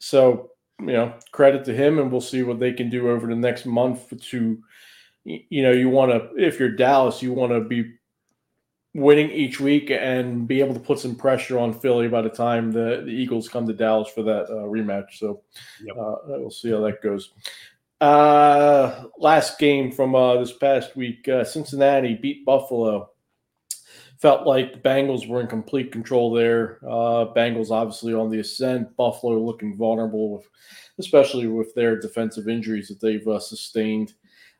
so 0.00 0.50
you 0.80 0.92
know, 0.92 1.14
credit 1.32 1.64
to 1.66 1.74
him, 1.74 1.98
and 1.98 2.10
we'll 2.10 2.20
see 2.20 2.42
what 2.42 2.58
they 2.58 2.72
can 2.72 2.90
do 2.90 3.10
over 3.10 3.26
the 3.26 3.36
next 3.36 3.64
month. 3.64 4.12
To 4.30 4.58
you 5.24 5.62
know, 5.62 5.72
you 5.72 5.88
want 5.88 6.10
to 6.10 6.30
if 6.36 6.58
you're 6.58 6.70
Dallas, 6.70 7.22
you 7.22 7.32
want 7.32 7.52
to 7.52 7.60
be 7.60 7.94
winning 8.94 9.30
each 9.30 9.58
week 9.58 9.90
and 9.90 10.46
be 10.46 10.60
able 10.60 10.72
to 10.72 10.80
put 10.80 11.00
some 11.00 11.16
pressure 11.16 11.58
on 11.58 11.74
Philly 11.74 12.06
by 12.06 12.22
the 12.22 12.28
time 12.28 12.70
the, 12.70 13.02
the 13.04 13.10
Eagles 13.10 13.48
come 13.48 13.66
to 13.66 13.72
Dallas 13.72 14.08
for 14.08 14.22
that 14.22 14.44
uh, 14.44 14.66
rematch. 14.66 15.18
So 15.18 15.42
yep. 15.84 15.96
uh, 15.96 16.16
we'll 16.26 16.50
see 16.50 16.70
how 16.70 16.80
that 16.82 17.02
goes. 17.02 17.32
Uh, 18.00 19.04
last 19.18 19.58
game 19.58 19.90
from 19.90 20.14
uh, 20.14 20.38
this 20.38 20.52
past 20.52 20.94
week, 20.96 21.28
uh, 21.28 21.42
Cincinnati 21.44 22.14
beat 22.14 22.44
Buffalo. 22.44 23.10
Felt 24.18 24.46
like 24.46 24.72
the 24.72 24.78
Bengals 24.78 25.28
were 25.28 25.40
in 25.40 25.48
complete 25.48 25.92
control 25.92 26.32
there. 26.32 26.78
Uh, 26.82 27.26
Bengals 27.34 27.70
obviously 27.70 28.14
on 28.14 28.30
the 28.30 28.38
ascent. 28.38 28.96
Buffalo 28.96 29.38
looking 29.38 29.76
vulnerable, 29.76 30.36
with, 30.36 30.48
especially 30.98 31.46
with 31.46 31.74
their 31.74 31.98
defensive 31.98 32.48
injuries 32.48 32.88
that 32.88 33.00
they've 33.00 33.26
uh, 33.26 33.40
sustained. 33.40 34.14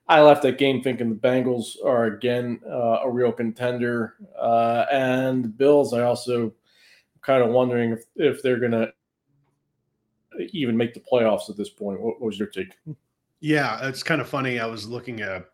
I 0.07 0.21
left 0.21 0.43
that 0.43 0.59
game 0.59 0.83
thinking 0.83 1.09
the 1.09 1.17
Bengals 1.17 1.77
are 1.85 2.05
again 2.05 2.61
uh, 2.69 3.01
a 3.05 3.11
real 3.11 3.33
contender, 3.33 4.15
uh, 4.39 4.85
and 4.93 5.57
Bills. 5.57 5.95
I 5.95 6.03
also 6.03 6.53
kind 7.23 7.43
of 7.43 7.51
wondering 7.51 7.93
if, 7.93 8.05
if 8.17 8.43
they're 8.43 8.61
going 8.61 8.73
to 8.73 8.93
even 10.53 10.77
make 10.77 10.93
the 10.93 11.01
playoffs 11.01 11.49
at 11.49 11.57
this 11.57 11.71
point. 11.71 12.01
What, 12.01 12.21
what, 12.21 12.27
was 12.27 12.39
your 12.39 12.49
take? 12.49 12.77
Yeah, 13.41 13.87
it's 13.89 14.03
kind 14.03 14.21
of 14.21 14.29
funny. 14.29 14.59
I 14.61 14.67
was 14.67 14.87
looking 14.87 15.21
at, 15.21 15.47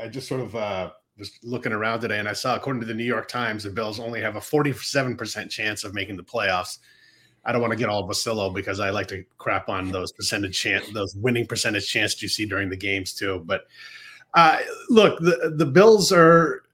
I 0.00 0.08
just 0.08 0.28
sort 0.28 0.42
of 0.42 0.54
uh, 0.54 0.90
was 1.18 1.32
looking 1.42 1.72
around 1.72 2.00
today, 2.00 2.20
and 2.20 2.28
I 2.28 2.34
saw, 2.34 2.54
according 2.54 2.80
to 2.80 2.86
the 2.86 2.94
New 2.94 3.04
York 3.04 3.26
Times, 3.28 3.64
the 3.64 3.70
Bills 3.70 3.98
only 3.98 4.20
have 4.20 4.36
a 4.36 4.40
forty-seven 4.40 5.16
percent 5.16 5.50
chance 5.50 5.82
of 5.82 5.92
making 5.92 6.16
the 6.16 6.22
playoffs. 6.22 6.78
I 7.48 7.52
don't 7.52 7.62
want 7.62 7.72
to 7.72 7.78
get 7.78 7.88
all 7.88 8.06
Basillo 8.06 8.54
because 8.54 8.78
I 8.78 8.90
like 8.90 9.08
to 9.08 9.24
crap 9.38 9.70
on 9.70 9.90
those 9.90 10.12
percentage 10.12 10.60
chance, 10.60 10.86
those 10.90 11.16
winning 11.16 11.46
percentage 11.46 11.90
chances 11.90 12.20
you 12.20 12.28
see 12.28 12.44
during 12.44 12.68
the 12.68 12.76
games 12.76 13.14
too. 13.14 13.42
But 13.46 13.62
uh, 14.34 14.58
look, 14.90 15.18
the 15.20 15.54
the 15.56 15.64
Bills 15.64 16.12
are. 16.12 16.64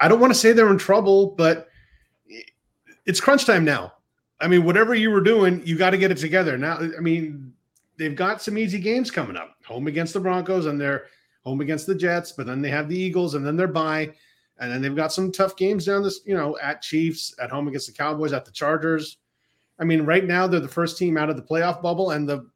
I 0.00 0.08
don't 0.08 0.20
want 0.20 0.30
to 0.30 0.38
say 0.38 0.52
they're 0.52 0.70
in 0.70 0.76
trouble, 0.76 1.28
but 1.28 1.68
it's 3.06 3.22
crunch 3.22 3.46
time 3.46 3.64
now. 3.64 3.94
I 4.38 4.48
mean, 4.48 4.64
whatever 4.64 4.94
you 4.94 5.10
were 5.10 5.22
doing, 5.22 5.62
you 5.64 5.78
got 5.78 5.90
to 5.90 5.98
get 5.98 6.10
it 6.10 6.18
together 6.18 6.58
now. 6.58 6.76
I 6.76 7.00
mean, 7.00 7.54
they've 7.96 8.14
got 8.14 8.42
some 8.42 8.58
easy 8.58 8.80
games 8.80 9.10
coming 9.10 9.38
up: 9.38 9.56
home 9.64 9.86
against 9.86 10.12
the 10.12 10.20
Broncos, 10.20 10.66
and 10.66 10.78
they're 10.78 11.06
home 11.42 11.62
against 11.62 11.86
the 11.86 11.94
Jets. 11.94 12.32
But 12.32 12.44
then 12.44 12.60
they 12.60 12.68
have 12.68 12.86
the 12.86 12.98
Eagles, 12.98 13.32
and 13.32 13.46
then 13.46 13.56
they're 13.56 13.66
bye, 13.66 14.12
and 14.58 14.70
then 14.70 14.82
they've 14.82 14.94
got 14.94 15.10
some 15.10 15.32
tough 15.32 15.56
games 15.56 15.86
down 15.86 16.02
this. 16.02 16.20
You 16.26 16.36
know, 16.36 16.58
at 16.58 16.82
Chiefs, 16.82 17.34
at 17.40 17.48
home 17.48 17.66
against 17.66 17.86
the 17.86 17.94
Cowboys, 17.94 18.34
at 18.34 18.44
the 18.44 18.52
Chargers. 18.52 19.16
I 19.82 19.84
mean, 19.84 20.02
right 20.02 20.24
now 20.24 20.46
they're 20.46 20.60
the 20.60 20.68
first 20.68 20.96
team 20.96 21.18
out 21.18 21.28
of 21.28 21.34
the 21.34 21.42
playoff 21.42 21.82
bubble, 21.82 22.12
and 22.12 22.28
the 22.28 22.48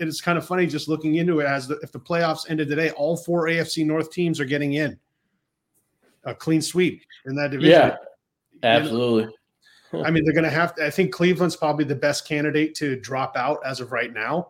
it 0.00 0.08
is 0.08 0.22
kind 0.22 0.38
of 0.38 0.46
funny 0.46 0.66
just 0.66 0.88
looking 0.88 1.16
into 1.16 1.40
it 1.40 1.46
as 1.46 1.68
the, 1.68 1.78
if 1.82 1.92
the 1.92 2.00
playoffs 2.00 2.48
ended 2.48 2.68
today, 2.68 2.90
all 2.92 3.14
four 3.14 3.46
AFC 3.46 3.84
North 3.84 4.10
teams 4.10 4.40
are 4.40 4.46
getting 4.46 4.72
in 4.72 4.98
a 6.24 6.34
clean 6.34 6.62
sweep 6.62 7.02
in 7.26 7.34
that 7.34 7.50
division. 7.50 7.72
Yeah, 7.72 7.96
absolutely. 8.62 9.34
I 10.02 10.10
mean, 10.10 10.24
they're 10.24 10.32
going 10.32 10.44
to 10.44 10.50
have. 10.50 10.74
To, 10.76 10.86
I 10.86 10.88
think 10.88 11.12
Cleveland's 11.12 11.56
probably 11.56 11.84
the 11.84 11.94
best 11.94 12.26
candidate 12.26 12.74
to 12.76 12.96
drop 12.96 13.36
out 13.36 13.58
as 13.66 13.80
of 13.80 13.92
right 13.92 14.10
now. 14.10 14.48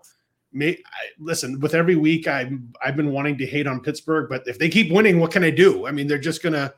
May, 0.52 0.74
I, 0.74 1.06
listen, 1.18 1.58
with 1.58 1.74
every 1.74 1.96
week, 1.96 2.28
I 2.28 2.52
I've 2.84 2.94
been 2.94 3.10
wanting 3.10 3.36
to 3.38 3.46
hate 3.46 3.66
on 3.66 3.80
Pittsburgh, 3.80 4.28
but 4.28 4.46
if 4.46 4.60
they 4.60 4.68
keep 4.68 4.92
winning, 4.92 5.18
what 5.18 5.32
can 5.32 5.42
I 5.42 5.50
do? 5.50 5.88
I 5.88 5.90
mean, 5.90 6.06
they're 6.06 6.18
just 6.18 6.40
gonna. 6.40 6.72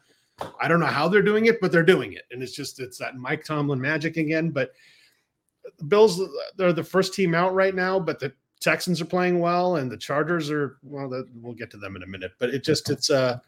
I 0.58 0.68
don't 0.68 0.80
know 0.80 0.86
how 0.86 1.06
they're 1.06 1.20
doing 1.20 1.46
it, 1.46 1.60
but 1.60 1.70
they're 1.70 1.82
doing 1.82 2.14
it, 2.14 2.22
and 2.30 2.42
it's 2.42 2.54
just 2.54 2.80
it's 2.80 2.96
that 2.96 3.16
Mike 3.16 3.44
Tomlin 3.44 3.78
magic 3.78 4.16
again. 4.16 4.48
But 4.48 4.72
the 5.78 5.84
Bills, 5.84 6.20
they're 6.56 6.72
the 6.72 6.84
first 6.84 7.14
team 7.14 7.34
out 7.34 7.54
right 7.54 7.74
now, 7.74 7.98
but 7.98 8.18
the 8.18 8.32
Texans 8.60 9.00
are 9.00 9.06
playing 9.06 9.40
well, 9.40 9.76
and 9.76 9.90
the 9.90 9.96
Chargers 9.96 10.50
are 10.50 10.78
well. 10.82 11.24
We'll 11.34 11.54
get 11.54 11.70
to 11.72 11.76
them 11.76 11.96
in 11.96 12.02
a 12.02 12.06
minute, 12.06 12.32
but 12.38 12.50
it 12.50 12.64
just 12.64 12.90
it's 12.90 13.10
uh 13.10 13.38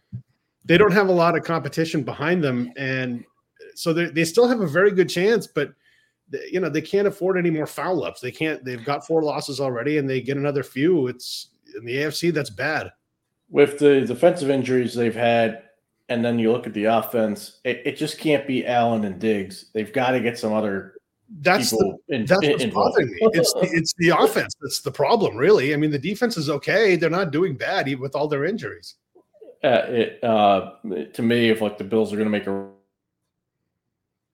they 0.64 0.76
don't 0.76 0.92
have 0.92 1.08
a 1.08 1.12
lot 1.12 1.36
of 1.36 1.44
competition 1.44 2.02
behind 2.02 2.44
them, 2.44 2.70
and 2.76 3.24
so 3.74 3.92
they 3.92 4.06
they 4.06 4.24
still 4.24 4.48
have 4.48 4.60
a 4.60 4.66
very 4.66 4.90
good 4.90 5.08
chance, 5.08 5.46
but 5.46 5.72
you 6.50 6.60
know 6.60 6.68
they 6.68 6.82
can't 6.82 7.08
afford 7.08 7.38
any 7.38 7.50
more 7.50 7.66
foul 7.66 8.04
ups. 8.04 8.20
They 8.20 8.30
can't. 8.30 8.62
They've 8.64 8.84
got 8.84 9.06
four 9.06 9.22
losses 9.22 9.60
already, 9.60 9.98
and 9.98 10.08
they 10.08 10.20
get 10.20 10.36
another 10.36 10.62
few. 10.62 11.06
It's 11.06 11.48
in 11.78 11.84
the 11.84 11.96
AFC. 11.96 12.32
That's 12.32 12.50
bad. 12.50 12.92
With 13.48 13.78
the 13.78 14.02
defensive 14.02 14.50
injuries 14.50 14.94
they've 14.94 15.14
had, 15.14 15.62
and 16.08 16.24
then 16.24 16.38
you 16.38 16.52
look 16.52 16.66
at 16.66 16.74
the 16.74 16.84
offense, 16.84 17.60
it, 17.64 17.80
it 17.84 17.96
just 17.96 18.18
can't 18.18 18.46
be 18.46 18.66
Allen 18.66 19.04
and 19.04 19.18
Diggs. 19.18 19.66
They've 19.72 19.92
got 19.92 20.10
to 20.10 20.20
get 20.20 20.38
some 20.38 20.52
other 20.52 20.96
that's 21.40 21.70
the, 21.70 21.96
in, 22.08 22.24
that's 22.24 22.46
what's 22.46 22.64
bothering 22.66 23.08
me. 23.08 23.18
It's 23.32 23.52
the, 23.54 23.68
it's 23.72 23.94
the 23.98 24.08
offense 24.18 24.54
that's 24.60 24.80
the 24.80 24.92
problem, 24.92 25.36
really. 25.36 25.74
I 25.74 25.76
mean, 25.76 25.90
the 25.90 25.98
defense 25.98 26.36
is 26.36 26.48
okay; 26.48 26.96
they're 26.96 27.10
not 27.10 27.30
doing 27.30 27.56
bad 27.56 27.88
even 27.88 28.02
with 28.02 28.14
all 28.14 28.28
their 28.28 28.44
injuries. 28.44 28.94
Uh, 29.64 29.82
it, 29.88 30.22
uh, 30.22 30.72
to 31.12 31.22
me, 31.22 31.50
if 31.50 31.60
like 31.60 31.78
the 31.78 31.84
Bills 31.84 32.12
are 32.12 32.16
going 32.16 32.26
to 32.26 32.30
make 32.30 32.46
a 32.46 32.68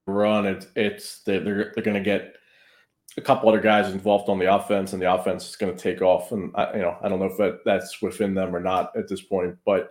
run, 0.07 0.47
it's 0.47 0.67
it's 0.77 1.21
they're 1.21 1.73
they're 1.75 1.85
going 1.85 1.95
to 1.95 2.01
get 2.01 2.37
a 3.17 3.21
couple 3.21 3.49
other 3.49 3.61
guys 3.61 3.93
involved 3.93 4.29
on 4.29 4.39
the 4.39 4.55
offense, 4.55 4.93
and 4.93 5.01
the 5.01 5.13
offense 5.13 5.49
is 5.49 5.57
going 5.57 5.75
to 5.75 5.81
take 5.81 6.03
off. 6.03 6.33
And 6.33 6.51
I, 6.55 6.75
you 6.75 6.83
know, 6.83 6.97
I 7.03 7.09
don't 7.09 7.19
know 7.19 7.27
if 7.27 7.37
that, 7.39 7.61
that's 7.65 8.01
within 8.03 8.35
them 8.35 8.55
or 8.55 8.61
not 8.61 8.97
at 8.97 9.09
this 9.09 9.23
point, 9.23 9.57
but 9.65 9.91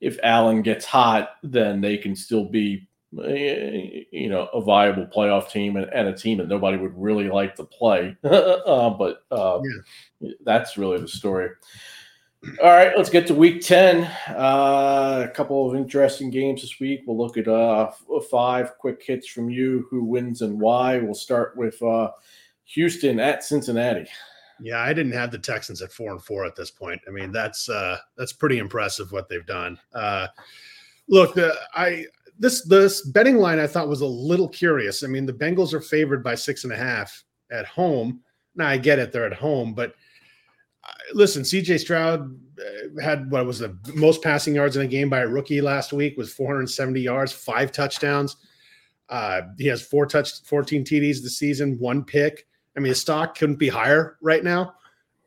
if 0.00 0.18
Allen 0.22 0.62
gets 0.62 0.84
hot, 0.84 1.30
then 1.42 1.80
they 1.80 1.96
can 1.96 2.14
still 2.14 2.44
be 2.44 2.88
you 3.24 4.28
know, 4.28 4.48
a 4.52 4.60
viable 4.60 5.06
playoff 5.06 5.50
team 5.50 5.76
and, 5.76 5.90
and, 5.92 6.08
a 6.08 6.16
team 6.16 6.38
that 6.38 6.48
nobody 6.48 6.76
would 6.76 6.92
really 6.96 7.28
like 7.28 7.54
to 7.56 7.64
play. 7.64 8.16
uh, 8.24 8.90
but 8.90 9.24
uh, 9.30 9.60
yeah. 10.20 10.32
that's 10.44 10.76
really 10.76 10.98
the 10.98 11.08
story. 11.08 11.50
All 12.62 12.70
right, 12.70 12.96
let's 12.96 13.10
get 13.10 13.26
to 13.26 13.34
week 13.34 13.60
10. 13.62 14.04
Uh, 14.28 15.26
a 15.26 15.30
couple 15.34 15.68
of 15.68 15.74
interesting 15.74 16.30
games 16.30 16.60
this 16.60 16.78
week. 16.78 17.02
We'll 17.06 17.16
look 17.16 17.36
at 17.36 17.48
uh, 17.48 17.90
five 18.30 18.78
quick 18.78 19.02
hits 19.02 19.26
from 19.26 19.50
you 19.50 19.86
who 19.90 20.04
wins 20.04 20.42
and 20.42 20.60
why. 20.60 20.98
We'll 20.98 21.14
start 21.14 21.56
with 21.56 21.82
uh, 21.82 22.10
Houston 22.64 23.18
at 23.18 23.42
Cincinnati. 23.42 24.06
Yeah, 24.60 24.80
I 24.80 24.92
didn't 24.92 25.12
have 25.12 25.30
the 25.30 25.38
Texans 25.38 25.82
at 25.82 25.92
four 25.92 26.12
and 26.12 26.22
four 26.22 26.44
at 26.44 26.56
this 26.56 26.70
point. 26.70 27.00
I 27.06 27.10
mean, 27.10 27.32
that's 27.32 27.68
uh, 27.68 27.98
that's 28.16 28.32
pretty 28.32 28.58
impressive 28.58 29.12
what 29.12 29.28
they've 29.28 29.44
done. 29.44 29.78
Uh, 29.92 30.28
look, 31.08 31.34
the, 31.34 31.54
I 31.74 32.06
this 32.38 32.62
this 32.64 33.02
betting 33.02 33.36
line 33.36 33.58
I 33.58 33.66
thought 33.66 33.88
was 33.88 34.00
a 34.00 34.06
little 34.06 34.48
curious. 34.48 35.02
I 35.02 35.06
mean, 35.06 35.26
the 35.26 35.32
Bengals 35.32 35.72
are 35.72 35.80
favored 35.80 36.22
by 36.22 36.34
six 36.34 36.64
and 36.64 36.72
a 36.72 36.76
half 36.76 37.24
at 37.50 37.66
home. 37.66 38.20
Now 38.54 38.68
I 38.68 38.76
get 38.78 38.98
it; 38.98 39.12
they're 39.12 39.26
at 39.26 39.32
home, 39.32 39.74
but 39.74 39.94
uh, 40.84 40.92
listen, 41.14 41.42
CJ 41.42 41.80
Stroud 41.80 42.38
uh, 42.58 43.00
had 43.02 43.30
what 43.30 43.46
was 43.46 43.58
the 43.58 43.76
most 43.94 44.22
passing 44.22 44.54
yards 44.54 44.76
in 44.76 44.82
a 44.82 44.86
game 44.86 45.08
by 45.08 45.20
a 45.20 45.28
rookie 45.28 45.60
last 45.60 45.92
week 45.92 46.16
was 46.16 46.32
470 46.32 47.00
yards, 47.00 47.32
five 47.32 47.72
touchdowns. 47.72 48.36
Uh, 49.08 49.42
he 49.58 49.66
has 49.66 49.82
four 49.82 50.06
touch, 50.06 50.42
14 50.44 50.84
TDs 50.84 51.22
this 51.22 51.38
season, 51.38 51.78
one 51.78 52.04
pick. 52.04 52.46
I 52.76 52.80
mean, 52.80 52.88
his 52.88 53.00
stock 53.00 53.36
couldn't 53.36 53.56
be 53.56 53.68
higher 53.68 54.16
right 54.20 54.42
now. 54.42 54.74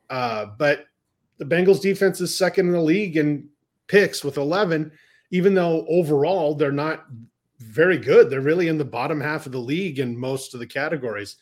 Uh, 0.10 0.48
but 0.58 0.86
the 1.38 1.46
Bengals 1.46 1.82
defense 1.82 2.20
is 2.20 2.38
second 2.38 2.68
in 2.68 2.74
the 2.74 2.82
league 2.82 3.18
in 3.18 3.48
picks 3.88 4.24
with 4.24 4.38
11, 4.38 4.92
even 5.32 5.54
though 5.54 5.86
overall 5.88 6.56
they're 6.56 6.72
not 6.72 7.06
very 7.60 7.98
good. 7.98 8.30
They're 8.30 8.42
really 8.42 8.68
in 8.68 8.78
the 8.78 8.86
bottom 8.86 9.20
half 9.20 9.46
of 9.46 9.52
the 9.52 9.60
league 9.60 10.00
in 10.00 10.18
most 10.18 10.54
of 10.54 10.60
the 10.60 10.68
categories. 10.68 11.38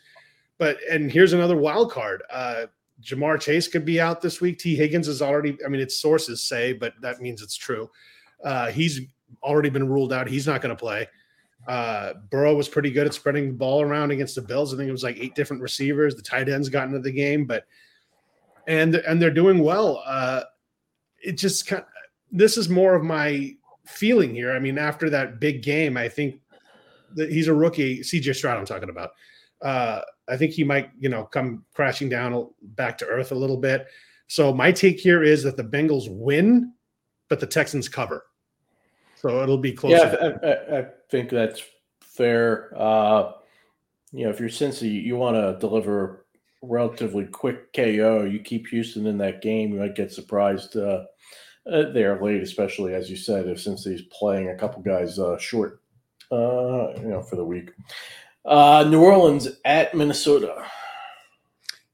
But 0.57 0.77
and 0.89 1.11
here's 1.11 1.33
another 1.33 1.55
wild 1.55 1.91
card. 1.91 2.23
Uh, 2.31 2.65
Ja'Marr 3.01 3.39
Chase 3.39 3.67
could 3.67 3.85
be 3.85 4.01
out 4.01 4.21
this 4.21 4.41
week. 4.41 4.57
Tee 4.57 4.75
Higgins 4.75 5.07
is 5.07 5.21
already. 5.21 5.57
I 5.63 5.69
mean, 5.69 5.81
it's 5.81 5.97
sources 5.97 6.41
say, 6.41 6.73
but 6.73 6.93
that 7.01 7.21
means 7.21 7.41
it's 7.41 7.55
true. 7.55 7.89
Uh, 8.43 8.71
he's 8.71 9.01
already 9.43 9.69
been 9.69 9.87
ruled 9.87 10.11
out. 10.11 10.27
He's 10.27 10.47
not 10.47 10.61
going 10.61 10.75
to 10.75 10.79
play. 10.79 11.07
Uh, 11.67 12.13
Burrow 12.29 12.55
was 12.55 12.69
pretty 12.69 12.89
good 12.89 13.05
at 13.05 13.13
spreading 13.13 13.47
the 13.47 13.53
ball 13.53 13.81
around 13.81 14.11
against 14.11 14.35
the 14.35 14.41
Bills. 14.41 14.73
I 14.73 14.77
think 14.77 14.87
it 14.89 14.93
was 14.93 15.03
like 15.03 15.17
eight 15.19 15.35
different 15.35 15.61
receivers. 15.61 16.15
The 16.15 16.21
tight 16.21 16.49
ends 16.49 16.69
got 16.69 16.87
into 16.87 16.99
the 16.99 17.11
game, 17.11 17.45
but 17.45 17.65
and 18.67 18.95
and 18.95 19.21
they're 19.21 19.31
doing 19.31 19.59
well. 19.59 20.01
Uh, 20.05 20.43
it 21.21 21.33
just 21.33 21.67
kind. 21.67 21.83
Of, 21.83 21.87
this 22.31 22.57
is 22.57 22.67
more 22.67 22.95
of 22.95 23.03
my 23.03 23.55
feeling 23.87 24.33
here. 24.33 24.51
I 24.51 24.59
mean, 24.59 24.77
after 24.77 25.09
that 25.09 25.39
big 25.39 25.63
game, 25.63 25.97
I 25.97 26.09
think 26.09 26.41
that 27.15 27.31
he's 27.31 27.47
a 27.47 27.53
rookie. 27.53 27.99
CJ 27.99 28.35
Stroud, 28.35 28.57
I'm 28.57 28.65
talking 28.65 28.89
about. 28.89 29.11
Uh, 29.61 30.01
I 30.27 30.37
think 30.37 30.51
he 30.51 30.63
might, 30.63 30.91
you 30.99 31.09
know, 31.09 31.23
come 31.23 31.65
crashing 31.73 32.09
down 32.09 32.49
back 32.61 32.97
to 32.99 33.05
earth 33.05 33.31
a 33.31 33.35
little 33.35 33.57
bit. 33.57 33.87
So 34.27 34.53
my 34.53 34.71
take 34.71 34.99
here 34.99 35.23
is 35.23 35.43
that 35.43 35.57
the 35.57 35.63
Bengals 35.63 36.07
win, 36.09 36.73
but 37.29 37.39
the 37.39 37.47
Texans 37.47 37.87
cover. 37.87 38.25
So 39.15 39.41
it'll 39.41 39.57
be 39.57 39.71
close. 39.71 39.93
Yeah, 39.93 40.15
I, 40.21 40.47
I, 40.47 40.79
I, 40.79 40.85
think 41.09 41.29
that's 41.29 41.63
fair. 42.01 42.71
Uh, 42.77 43.31
you 44.11 44.25
know, 44.25 44.29
if 44.29 44.39
you're 44.39 44.49
Cincy, 44.49 45.01
you 45.03 45.15
want 45.15 45.35
to 45.35 45.57
deliver 45.59 46.25
relatively 46.61 47.25
quick 47.25 47.73
KO. 47.73 48.25
You 48.25 48.39
keep 48.39 48.67
Houston 48.67 49.07
in 49.07 49.17
that 49.19 49.41
game, 49.41 49.73
you 49.73 49.79
might 49.79 49.95
get 49.95 50.11
surprised 50.11 50.77
uh, 50.77 51.05
uh, 51.71 51.91
there 51.91 52.21
late, 52.21 52.41
especially 52.41 52.93
as 52.93 53.09
you 53.09 53.17
said, 53.17 53.47
if 53.47 53.59
since 53.59 53.83
he's 53.83 54.03
playing 54.03 54.49
a 54.49 54.55
couple 54.55 54.81
guys 54.81 55.19
uh, 55.19 55.37
short, 55.37 55.81
uh, 56.31 56.93
you 56.97 57.07
know, 57.07 57.21
for 57.21 57.35
the 57.35 57.43
week. 57.43 57.71
Uh, 58.45 58.85
New 58.87 59.01
Orleans 59.01 59.49
at 59.65 59.93
Minnesota. 59.93 60.65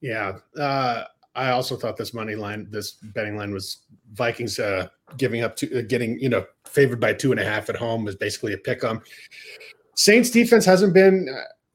Yeah, 0.02 0.38
uh, 0.60 1.06
I 1.36 1.50
also 1.50 1.76
thought 1.76 1.98
this 1.98 2.14
money 2.14 2.36
line, 2.36 2.68
this 2.70 2.92
betting 2.92 3.38
line 3.38 3.52
was 3.52 3.86
Vikings 4.14 4.60
uh, 4.60 4.88
giving 5.18 5.42
up 5.42 5.56
to 5.58 5.82
getting 5.84 6.20
you 6.20 6.30
know 6.30 6.46
favored 6.66 7.00
by 7.00 7.14
two 7.14 7.32
and 7.32 7.40
a 7.40 7.46
half 7.46 7.70
at 7.70 7.76
home 7.76 8.04
was 8.04 8.16
basically 8.16 8.54
a 8.54 8.58
pick 8.58 8.84
'em. 8.84 9.02
Saints 9.96 10.30
defense 10.30 10.66
hasn't 10.66 10.94
been 10.94 11.28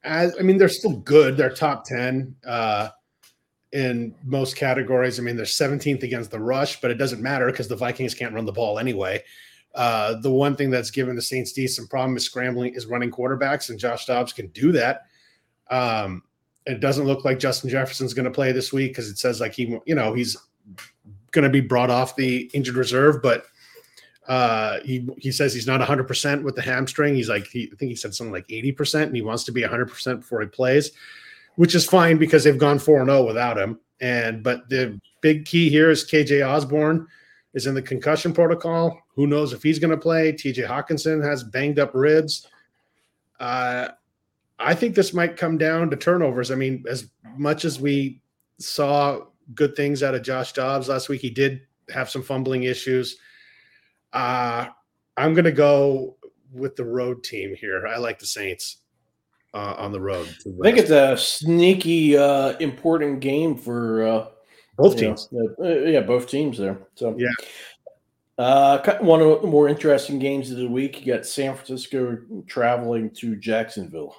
as 0.05 0.35
I 0.39 0.43
mean 0.43 0.59
they're 0.59 0.69
still 0.69 0.99
good. 0.99 1.37
They're 1.37 1.51
top 1.51 1.85
ten 1.85 2.35
uh, 2.47 2.91
in 3.73 4.15
most 4.25 4.57
categories. 4.57 5.19
I 5.19 5.23
mean 5.23 5.37
they're 5.37 5.45
17th 5.45 6.03
against 6.03 6.31
the 6.31 6.41
rush, 6.41 6.81
but 6.81 6.91
it 6.91 6.95
doesn't 6.95 7.23
matter 7.23 7.47
because 7.47 7.69
the 7.69 7.77
Vikings 7.77 8.15
can't 8.15 8.35
run 8.35 8.47
the 8.47 8.53
ball 8.53 8.79
anyway. 8.79 9.23
Uh, 9.75 10.15
the 10.21 10.31
one 10.31 10.57
thing 10.57 10.71
that's 10.71 10.91
given 10.91 11.15
the 11.15 11.23
Saints 11.23 11.53
decent 11.53 11.89
problem 11.91 12.17
is 12.17 12.25
scrambling, 12.25 12.75
is 12.75 12.87
running 12.87 13.11
quarterbacks, 13.11 13.71
and 13.71 13.79
Josh 13.79 14.07
Dobbs 14.07 14.33
can 14.33 14.49
do 14.49 14.73
that. 14.73 15.03
Um, 15.71 16.23
it 16.67 16.81
doesn't 16.81 17.07
look 17.07 17.25
like 17.25 17.39
Justin 17.39 17.71
Jefferson's 17.71 18.15
going 18.15 18.25
to 18.25 18.31
play 18.31 18.53
this 18.53 18.73
week 18.73 18.91
because 18.91 19.09
it 19.09 19.19
says 19.19 19.41
like 19.41 19.55
he, 19.55 19.79
you 19.87 19.95
know, 19.95 20.15
he's 20.15 20.37
going 21.31 21.45
to 21.45 21.51
be 21.51 21.61
brought 21.61 21.91
off 21.91 22.17
the 22.17 22.51
injured 22.53 22.77
reserve, 22.77 23.23
but 23.23 23.45
uh, 24.27 24.81
he 24.85 25.09
he 25.17 25.33
says 25.33 25.55
he's 25.55 25.67
not 25.67 25.81
100 25.81 26.07
percent 26.07 26.45
with 26.45 26.55
the 26.55 26.63
hamstring. 26.63 27.15
He's 27.15 27.29
like 27.29 27.47
he, 27.47 27.71
I 27.73 27.77
think 27.77 27.91
he 27.91 27.97
said 27.97 28.15
something 28.15 28.33
like 28.33 28.45
80 28.51 28.73
percent, 28.73 29.07
and 29.07 29.17
he 29.17 29.23
wants 29.23 29.45
to 29.45 29.53
be 29.53 29.63
100 29.63 29.89
percent 29.89 30.21
before 30.21 30.41
he 30.41 30.47
plays, 30.49 30.93
which 31.59 31.75
is 31.75 31.85
fine 31.85 32.19
because 32.19 32.45
they've 32.45 32.57
gone 32.57 32.79
four 32.79 33.01
and 33.01 33.09
zero 33.09 33.19
oh 33.19 33.25
without 33.25 33.59
him. 33.59 33.81
And 34.01 34.45
but 34.45 34.69
the 34.69 35.01
big 35.21 35.45
key 35.45 35.69
here 35.69 35.91
is 35.91 36.09
KJ 36.09 36.49
Osborn 36.49 37.09
is 37.53 37.67
in 37.67 37.75
the 37.75 37.83
concussion 37.83 38.33
protocol. 38.33 38.97
Who 39.17 39.27
knows 39.27 39.53
if 39.53 39.65
he's 39.65 39.81
going 39.81 39.91
to 39.91 39.97
play? 39.97 40.33
TJ 40.33 40.69
Hockenson 40.69 41.21
has 41.21 41.43
banged 41.43 41.81
up 41.81 41.91
ribs. 41.95 42.47
Uh, 43.41 43.89
I 44.61 44.73
think 44.73 44.95
this 44.95 45.13
might 45.13 45.37
come 45.37 45.59
down 45.59 45.91
to 45.91 45.97
turnovers. 45.97 46.53
I 46.53 46.55
mean, 46.55 46.85
as 46.89 47.11
much 47.37 47.65
as 47.65 47.81
we 47.81 48.23
saw 48.61 49.23
good 49.53 49.75
things 49.75 50.05
out 50.05 50.15
of 50.15 50.23
Josh 50.23 50.53
Dobbs 50.53 50.89
last 50.89 51.09
week, 51.09 51.23
he 51.23 51.31
did 51.31 51.63
have 51.93 52.09
some 52.09 52.23
fumbling 52.23 52.63
issues. 52.63 53.17
Uh, 54.13 54.69
I'm 55.17 55.35
going 55.35 55.45
to 55.45 55.51
go 55.51 56.19
with 56.53 56.77
the 56.77 56.85
road 56.85 57.25
team 57.25 57.57
here. 57.57 57.85
I 57.89 57.99
like 57.99 58.21
the 58.21 58.27
Saints 58.27 58.77
uh, 59.55 59.75
on 59.79 59.93
the 59.93 60.01
road. 60.01 60.29
I 60.29 60.63
think 60.63 60.79
it's 60.79 60.91
a 60.91 61.17
sneaky, 61.17 62.17
uh, 62.17 62.57
important 62.59 63.21
game 63.21 63.57
for 63.57 64.07
uh, 64.07 64.27
both 64.77 64.97
teams. 64.97 65.29
Know, 65.33 65.55
uh, 65.63 65.89
yeah, 65.89 66.01
both 66.01 66.29
teams 66.29 66.59
there. 66.59 66.79
So 66.95 67.15
yeah. 67.19 67.29
Uh, 68.39 68.99
one 69.01 69.21
of 69.21 69.43
the 69.43 69.49
more 69.49 69.69
interesting 69.69 70.21
games 70.21 70.51
of 70.53 70.59
the 70.59 70.69
week. 70.69 71.05
You 71.05 71.15
got 71.15 71.27
San 71.27 71.57
Francisco 71.57 72.19
traveling 72.47 73.11
to 73.17 73.35
Jacksonville. 73.35 74.15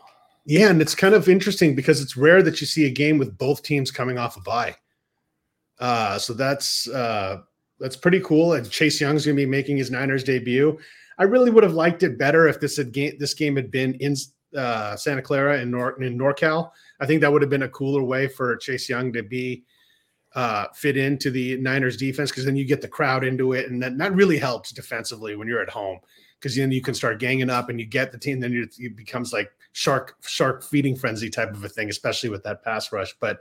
Yeah, 0.46 0.70
and 0.70 0.82
it's 0.82 0.96
kind 0.96 1.16
of 1.16 1.30
interesting 1.30 1.74
because 1.74 2.02
it's 2.02 2.18
rare 2.18 2.44
that 2.44 2.60
you 2.60 2.68
see 2.68 2.86
a 2.86 2.90
game 2.90 3.18
with 3.18 3.38
both 3.38 3.64
teams 3.64 3.92
coming 3.92 4.18
off 4.18 4.36
a 4.36 4.42
bye. 4.42 4.76
Uh, 5.80 6.18
so 6.18 6.34
that's 6.34 6.90
uh, 6.90 7.38
that's 7.80 7.96
pretty 7.96 8.20
cool. 8.20 8.54
And 8.54 8.70
Chase 8.70 9.00
Young's 9.00 9.26
going 9.26 9.38
to 9.38 9.42
be 9.42 9.50
making 9.50 9.78
his 9.78 9.90
Niners 9.90 10.24
debut. 10.24 10.78
I 11.18 11.24
really 11.24 11.52
would 11.52 11.64
have 11.64 11.74
liked 11.74 12.04
it 12.04 12.18
better 12.18 12.48
if 12.48 12.60
this 12.60 12.76
had 12.78 12.92
ga- 12.92 13.16
this 13.18 13.34
game 13.34 13.56
had 13.56 13.72
been 13.72 13.94
in 13.96 14.16
uh, 14.56 14.96
Santa 14.96 15.22
Clara 15.22 15.60
and 15.60 15.72
Nor- 15.72 16.02
in 16.02 16.18
NorCal. 16.18 16.72
I 17.00 17.06
think 17.06 17.22
that 17.22 17.32
would 17.32 17.42
have 17.42 17.50
been 17.50 17.64
a 17.64 17.70
cooler 17.70 18.04
way 18.04 18.28
for 18.28 18.56
Chase 18.58 18.90
Young 18.90 19.14
to 19.14 19.24
be 19.24 19.64
uh, 20.36 20.68
fit 20.74 20.98
into 20.98 21.32
the 21.32 21.58
Niners 21.58 21.98
defense 21.98 22.32
because 22.32 22.46
then 22.46 22.56
you 22.56 22.66
get 22.66 22.82
the 22.82 22.88
crowd 22.88 23.24
into 23.24 23.54
it, 23.54 23.70
and 23.70 23.82
that, 23.82 23.98
that 23.98 24.14
really 24.14 24.38
helps 24.38 24.72
defensively 24.72 25.36
when 25.36 25.48
you're 25.48 25.62
at 25.62 25.70
home 25.70 26.00
because 26.40 26.56
then 26.56 26.72
you 26.72 26.82
can 26.82 26.94
start 26.94 27.20
ganging 27.20 27.50
up 27.50 27.70
and 27.70 27.80
you 27.80 27.86
get 27.86 28.12
the 28.12 28.18
team. 28.18 28.40
Then 28.40 28.68
it 28.78 28.96
becomes 28.96 29.34
like 29.34 29.52
shark 29.74 30.16
shark 30.22 30.64
feeding 30.64 30.96
frenzy 30.96 31.30
type 31.30 31.54
of 31.54 31.64
a 31.64 31.70
thing, 31.70 31.90
especially 31.90 32.30
with 32.30 32.44
that 32.44 32.64
pass 32.64 32.92
rush. 32.92 33.14
But 33.20 33.40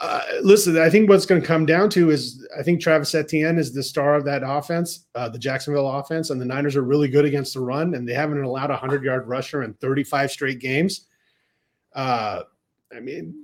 uh, 0.00 0.22
listen, 0.42 0.78
I 0.78 0.88
think 0.88 1.10
what's 1.10 1.26
going 1.26 1.42
to 1.42 1.46
come 1.46 1.66
down 1.66 1.90
to 1.90 2.10
is 2.10 2.46
I 2.58 2.62
think 2.62 2.80
Travis 2.80 3.14
Etienne 3.14 3.58
is 3.58 3.72
the 3.72 3.82
star 3.82 4.14
of 4.14 4.24
that 4.24 4.42
offense, 4.44 5.06
uh, 5.14 5.28
the 5.28 5.38
Jacksonville 5.38 5.90
offense, 5.90 6.30
and 6.30 6.40
the 6.40 6.46
Niners 6.46 6.74
are 6.74 6.82
really 6.82 7.08
good 7.08 7.26
against 7.26 7.52
the 7.52 7.60
run, 7.60 7.94
and 7.94 8.08
they 8.08 8.14
haven't 8.14 8.42
allowed 8.42 8.70
a 8.70 8.76
hundred 8.76 9.04
yard 9.04 9.28
rusher 9.28 9.62
in 9.62 9.74
35 9.74 10.30
straight 10.30 10.58
games. 10.58 11.06
Uh, 11.94 12.42
I 12.96 13.00
mean, 13.00 13.34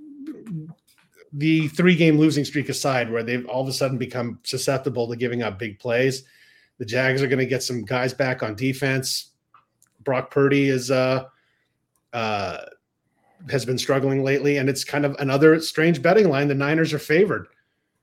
the 1.34 1.68
three 1.68 1.94
game 1.94 2.16
losing 2.16 2.44
streak 2.44 2.70
aside, 2.70 3.12
where 3.12 3.22
they've 3.22 3.46
all 3.46 3.62
of 3.62 3.68
a 3.68 3.72
sudden 3.72 3.98
become 3.98 4.38
susceptible 4.42 5.08
to 5.08 5.16
giving 5.16 5.42
up 5.42 5.58
big 5.58 5.78
plays, 5.78 6.24
the 6.78 6.86
Jags 6.86 7.22
are 7.22 7.28
going 7.28 7.38
to 7.38 7.46
get 7.46 7.62
some 7.62 7.84
guys 7.84 8.14
back 8.14 8.42
on 8.42 8.54
defense. 8.54 9.32
Brock 10.00 10.30
Purdy 10.30 10.70
is 10.70 10.90
uh, 10.90 11.24
uh, 12.14 12.58
has 13.50 13.64
been 13.64 13.78
struggling 13.78 14.24
lately, 14.24 14.58
and 14.58 14.68
it's 14.68 14.84
kind 14.84 15.04
of 15.04 15.14
another 15.18 15.60
strange 15.60 16.02
betting 16.02 16.28
line. 16.28 16.48
The 16.48 16.54
Niners 16.54 16.92
are 16.92 16.98
favored 16.98 17.48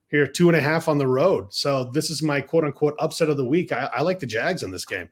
here, 0.10 0.28
two 0.28 0.48
and 0.48 0.56
a 0.56 0.62
half 0.62 0.88
on 0.88 0.98
the 0.98 1.08
road. 1.08 1.54
So 1.54 1.86
this 1.86 2.10
is 2.10 2.22
my 2.22 2.40
quote 2.40 2.64
unquote 2.64 2.96
upset 3.00 3.30
of 3.30 3.38
the 3.38 3.46
week. 3.46 3.72
I, 3.72 3.90
I 3.96 4.02
like 4.02 4.20
the 4.20 4.26
Jags 4.26 4.64
in 4.64 4.72
this 4.72 4.86
game. 4.86 5.10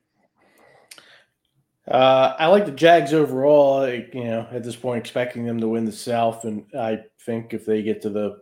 Uh, 1.87 2.35
I 2.37 2.47
like 2.47 2.65
the 2.65 2.71
Jags 2.71 3.13
overall. 3.13 3.89
You 3.89 4.23
know, 4.23 4.47
at 4.51 4.63
this 4.63 4.75
point, 4.75 4.99
expecting 4.99 5.45
them 5.45 5.59
to 5.59 5.67
win 5.67 5.85
the 5.85 5.91
South, 5.91 6.45
and 6.45 6.65
I 6.77 6.99
think 7.25 7.53
if 7.53 7.65
they 7.65 7.81
get 7.81 8.01
to 8.03 8.09
the 8.09 8.41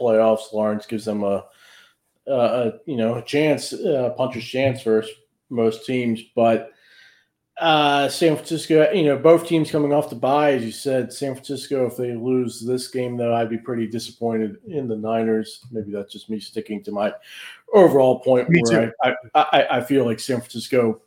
playoffs, 0.00 0.52
Lawrence 0.52 0.86
gives 0.86 1.04
them 1.04 1.22
a, 1.22 1.44
a, 2.26 2.32
a 2.32 2.72
you 2.86 2.96
know 2.96 3.16
a 3.16 3.22
chance, 3.22 3.72
a 3.72 4.14
puncher's 4.16 4.46
chance 4.46 4.82
versus 4.82 5.14
most 5.50 5.84
teams. 5.84 6.22
But 6.34 6.72
uh, 7.60 8.08
San 8.08 8.36
Francisco, 8.36 8.90
you 8.92 9.04
know, 9.04 9.18
both 9.18 9.46
teams 9.46 9.70
coming 9.70 9.92
off 9.92 10.10
the 10.10 10.16
bye, 10.16 10.52
as 10.52 10.64
you 10.64 10.70
said. 10.70 11.12
San 11.12 11.34
Francisco, 11.34 11.86
if 11.86 11.96
they 11.96 12.14
lose 12.14 12.60
this 12.60 12.88
game, 12.88 13.16
though, 13.16 13.34
I'd 13.34 13.50
be 13.50 13.58
pretty 13.58 13.86
disappointed 13.86 14.58
in 14.68 14.86
the 14.86 14.96
Niners. 14.96 15.64
Maybe 15.72 15.90
that's 15.90 16.12
just 16.12 16.30
me 16.30 16.38
sticking 16.38 16.84
to 16.84 16.92
my 16.92 17.12
overall 17.74 18.20
point. 18.20 18.48
Me 18.48 18.62
too. 18.68 18.92
I, 19.02 19.14
I, 19.34 19.66
I 19.70 19.80
feel 19.80 20.04
like 20.04 20.20
San 20.20 20.38
Francisco 20.38 21.02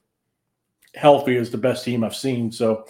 healthy 0.96 1.38
is 1.38 1.50
the 1.50 1.58
best 1.58 1.86
team 1.86 2.04
I've 2.04 2.16
seen. 2.16 2.52
So, 2.52 2.86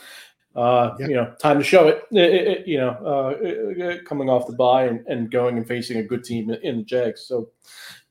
uh, 0.55 0.95
you 0.99 1.13
know, 1.13 1.33
time 1.39 1.59
to 1.59 1.63
show 1.63 1.87
it. 1.87 2.03
it, 2.11 2.47
it 2.47 2.67
you 2.67 2.77
know, 2.77 2.89
uh, 2.89 3.97
coming 4.05 4.29
off 4.29 4.47
the 4.47 4.53
bye 4.53 4.85
and, 4.85 5.05
and, 5.07 5.29
going 5.29 5.57
and 5.57 5.67
facing 5.67 5.97
a 5.97 6.03
good 6.03 6.23
team 6.23 6.49
in 6.49 6.77
the 6.77 6.83
Jags. 6.83 7.21
So 7.21 7.49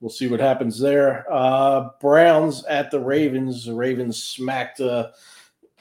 we'll 0.01 0.11
see 0.11 0.29
what 0.29 0.41
happens 0.41 0.79
there. 0.79 1.27
Uh, 1.31 1.89
Browns 2.01 2.65
at 2.67 2.91
the 2.91 3.01
Ravens. 3.01 3.67
The 3.67 3.75
Ravens 3.75 4.23
smacked 4.23 4.81
uh, 4.81 5.09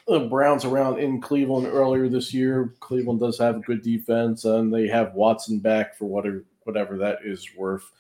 the 0.09 0.27
Browns 0.27 0.65
around 0.65 0.99
in 0.99 1.21
Cleveland 1.21 1.67
earlier 1.67 2.09
this 2.09 2.33
year. 2.33 2.73
Cleveland 2.79 3.19
does 3.19 3.37
have 3.37 3.57
a 3.57 3.59
good 3.59 3.81
defense, 3.81 4.45
and 4.45 4.73
they 4.73 4.87
have 4.87 5.13
Watson 5.13 5.59
back 5.59 5.95
for 5.95 6.05
whatever 6.05 6.43
whatever 6.63 6.97
that 6.97 7.19
is 7.23 7.47
worth. 7.57 7.91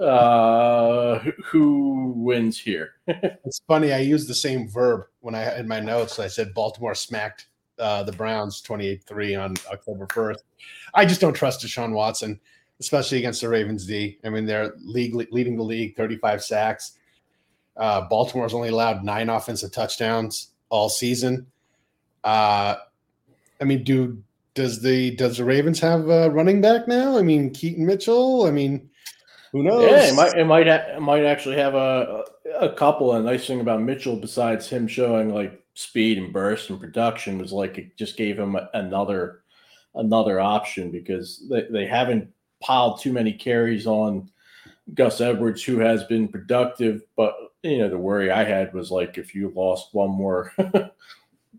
Uh, 0.00 1.18
who 1.44 2.12
wins 2.16 2.58
here? 2.58 2.94
it's 3.06 3.60
funny. 3.66 3.92
I 3.92 3.98
used 3.98 4.28
the 4.28 4.34
same 4.34 4.68
verb 4.68 5.06
when 5.20 5.34
I 5.34 5.58
in 5.58 5.66
my 5.66 5.80
notes. 5.80 6.18
I 6.18 6.28
said 6.28 6.54
Baltimore 6.54 6.94
smacked 6.94 7.46
uh, 7.78 8.04
the 8.04 8.12
Browns 8.12 8.62
28-3 8.62 9.42
on 9.42 9.54
October 9.72 10.06
1st. 10.06 10.36
I 10.94 11.04
just 11.04 11.20
don't 11.20 11.32
trust 11.32 11.64
Deshaun 11.64 11.92
Watson. 11.92 12.38
especially 12.78 13.18
against 13.18 13.40
the 13.40 13.48
Ravens 13.48 13.86
D. 13.86 14.18
I 14.24 14.28
mean, 14.28 14.46
they're 14.46 14.74
league 14.78 15.14
leading 15.14 15.56
the 15.56 15.62
league, 15.62 15.96
35 15.96 16.42
sacks. 16.42 16.92
Uh, 17.76 18.02
Baltimore's 18.08 18.54
only 18.54 18.68
allowed 18.68 19.04
nine 19.04 19.28
offensive 19.30 19.72
touchdowns 19.72 20.51
all 20.72 20.88
season. 20.88 21.46
Uh, 22.24 22.76
I 23.60 23.64
mean, 23.64 23.84
do 23.84 24.20
does 24.54 24.82
the 24.82 25.14
does 25.14 25.36
the 25.36 25.44
Ravens 25.44 25.78
have 25.80 26.08
a 26.08 26.30
running 26.30 26.60
back 26.60 26.88
now? 26.88 27.16
I 27.16 27.22
mean, 27.22 27.50
Keaton 27.50 27.86
Mitchell. 27.86 28.46
I 28.46 28.50
mean, 28.50 28.90
who 29.52 29.62
knows? 29.62 29.90
Yeah, 29.90 30.10
it 30.10 30.16
might 30.16 30.34
it 30.34 30.44
might 30.44 30.66
ha- 30.66 30.96
it 30.96 31.00
might 31.00 31.24
actually 31.24 31.56
have 31.56 31.74
a 31.74 32.24
a 32.58 32.70
couple. 32.70 33.12
And 33.12 33.24
nice 33.24 33.46
thing 33.46 33.60
about 33.60 33.82
Mitchell, 33.82 34.16
besides 34.16 34.68
him 34.68 34.88
showing 34.88 35.32
like 35.32 35.62
speed 35.74 36.18
and 36.18 36.32
burst 36.32 36.70
and 36.70 36.80
production, 36.80 37.38
was 37.38 37.52
like 37.52 37.78
it 37.78 37.96
just 37.96 38.16
gave 38.16 38.38
him 38.38 38.56
another 38.74 39.42
another 39.94 40.40
option 40.40 40.90
because 40.90 41.46
they, 41.50 41.66
they 41.70 41.86
haven't 41.86 42.30
piled 42.60 42.98
too 42.98 43.12
many 43.12 43.32
carries 43.32 43.86
on 43.86 44.30
Gus 44.94 45.20
Edwards, 45.20 45.62
who 45.62 45.78
has 45.80 46.02
been 46.04 46.28
productive. 46.28 47.02
But 47.14 47.34
you 47.62 47.78
know, 47.78 47.88
the 47.88 47.98
worry 47.98 48.30
I 48.30 48.44
had 48.44 48.72
was 48.74 48.90
like 48.90 49.18
if 49.18 49.34
you 49.34 49.52
lost 49.54 49.94
one 49.94 50.10
more 50.10 50.52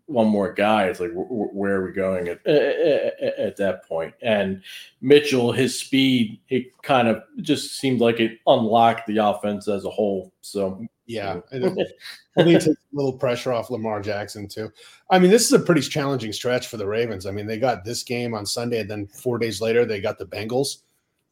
one 0.06 0.28
more 0.28 0.52
guy, 0.52 0.86
it's 0.86 1.00
like 1.00 1.12
where 1.14 1.76
are 1.76 1.86
we 1.86 1.92
going 1.92 2.28
at, 2.28 2.46
at, 2.46 3.40
at 3.40 3.58
that 3.58 3.88
point? 3.88 4.14
And 4.22 4.62
Mitchell, 5.02 5.52
his 5.52 5.80
speed, 5.80 6.40
it 6.50 6.66
kind 6.82 7.08
of 7.08 7.24
just 7.42 7.78
seemed 7.78 8.02
like 8.02 8.20
it 8.20 8.40
unlocked 8.48 9.08
the 9.08 9.18
offense 9.18 9.68
as 9.68 9.86
a 9.86 9.90
whole. 9.90 10.34
So 10.42 10.86
yeah, 11.06 11.40
I 11.52 11.60
think 11.60 11.78
it 11.78 11.98
takes 12.36 12.68
a 12.68 12.76
little 12.92 13.14
pressure 13.14 13.54
off 13.54 13.70
Lamar 13.70 14.02
Jackson 14.02 14.48
too. 14.48 14.72
I 15.10 15.20
mean, 15.20 15.32
this 15.32 15.46
is 15.46 15.54
a 15.54 15.60
pretty 15.60 15.82
challenging 15.82 16.34
stretch 16.34 16.68
for 16.68 16.78
the 16.78 16.88
Ravens. 16.88 17.26
I 17.26 17.32
mean, 17.32 17.46
they 17.46 17.60
got 17.60 17.86
this 17.86 18.04
game 18.04 18.34
on 18.34 18.46
Sunday, 18.46 18.80
and 18.80 18.90
then 18.90 19.08
four 19.08 19.38
days 19.38 19.62
later 19.62 19.86
they 19.86 20.02
got 20.02 20.18
the 20.18 20.26
Bengals, 20.26 20.78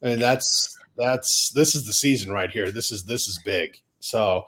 and 0.02 0.20
that's 0.20 0.78
that's 0.96 1.50
this 1.50 1.74
is 1.74 1.86
the 1.86 1.92
season 1.92 2.32
right 2.32 2.50
here. 2.50 2.70
This 2.70 2.90
is 2.90 3.04
this 3.04 3.28
is 3.28 3.38
big. 3.44 3.80
So 4.02 4.44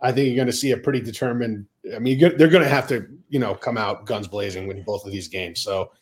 I 0.00 0.12
think 0.12 0.26
you're 0.26 0.36
going 0.36 0.46
to 0.46 0.52
see 0.52 0.72
a 0.72 0.76
pretty 0.76 1.00
determined. 1.00 1.66
I 1.94 1.98
mean, 1.98 2.18
they're 2.18 2.48
going 2.48 2.62
to 2.62 2.68
have 2.68 2.88
to, 2.88 3.06
you 3.28 3.38
know, 3.38 3.54
come 3.54 3.76
out 3.76 4.06
guns 4.06 4.28
blazing 4.28 4.66
with 4.66 4.84
both 4.84 5.04
of 5.04 5.12
these 5.12 5.28
games. 5.28 5.60
So 5.60 5.92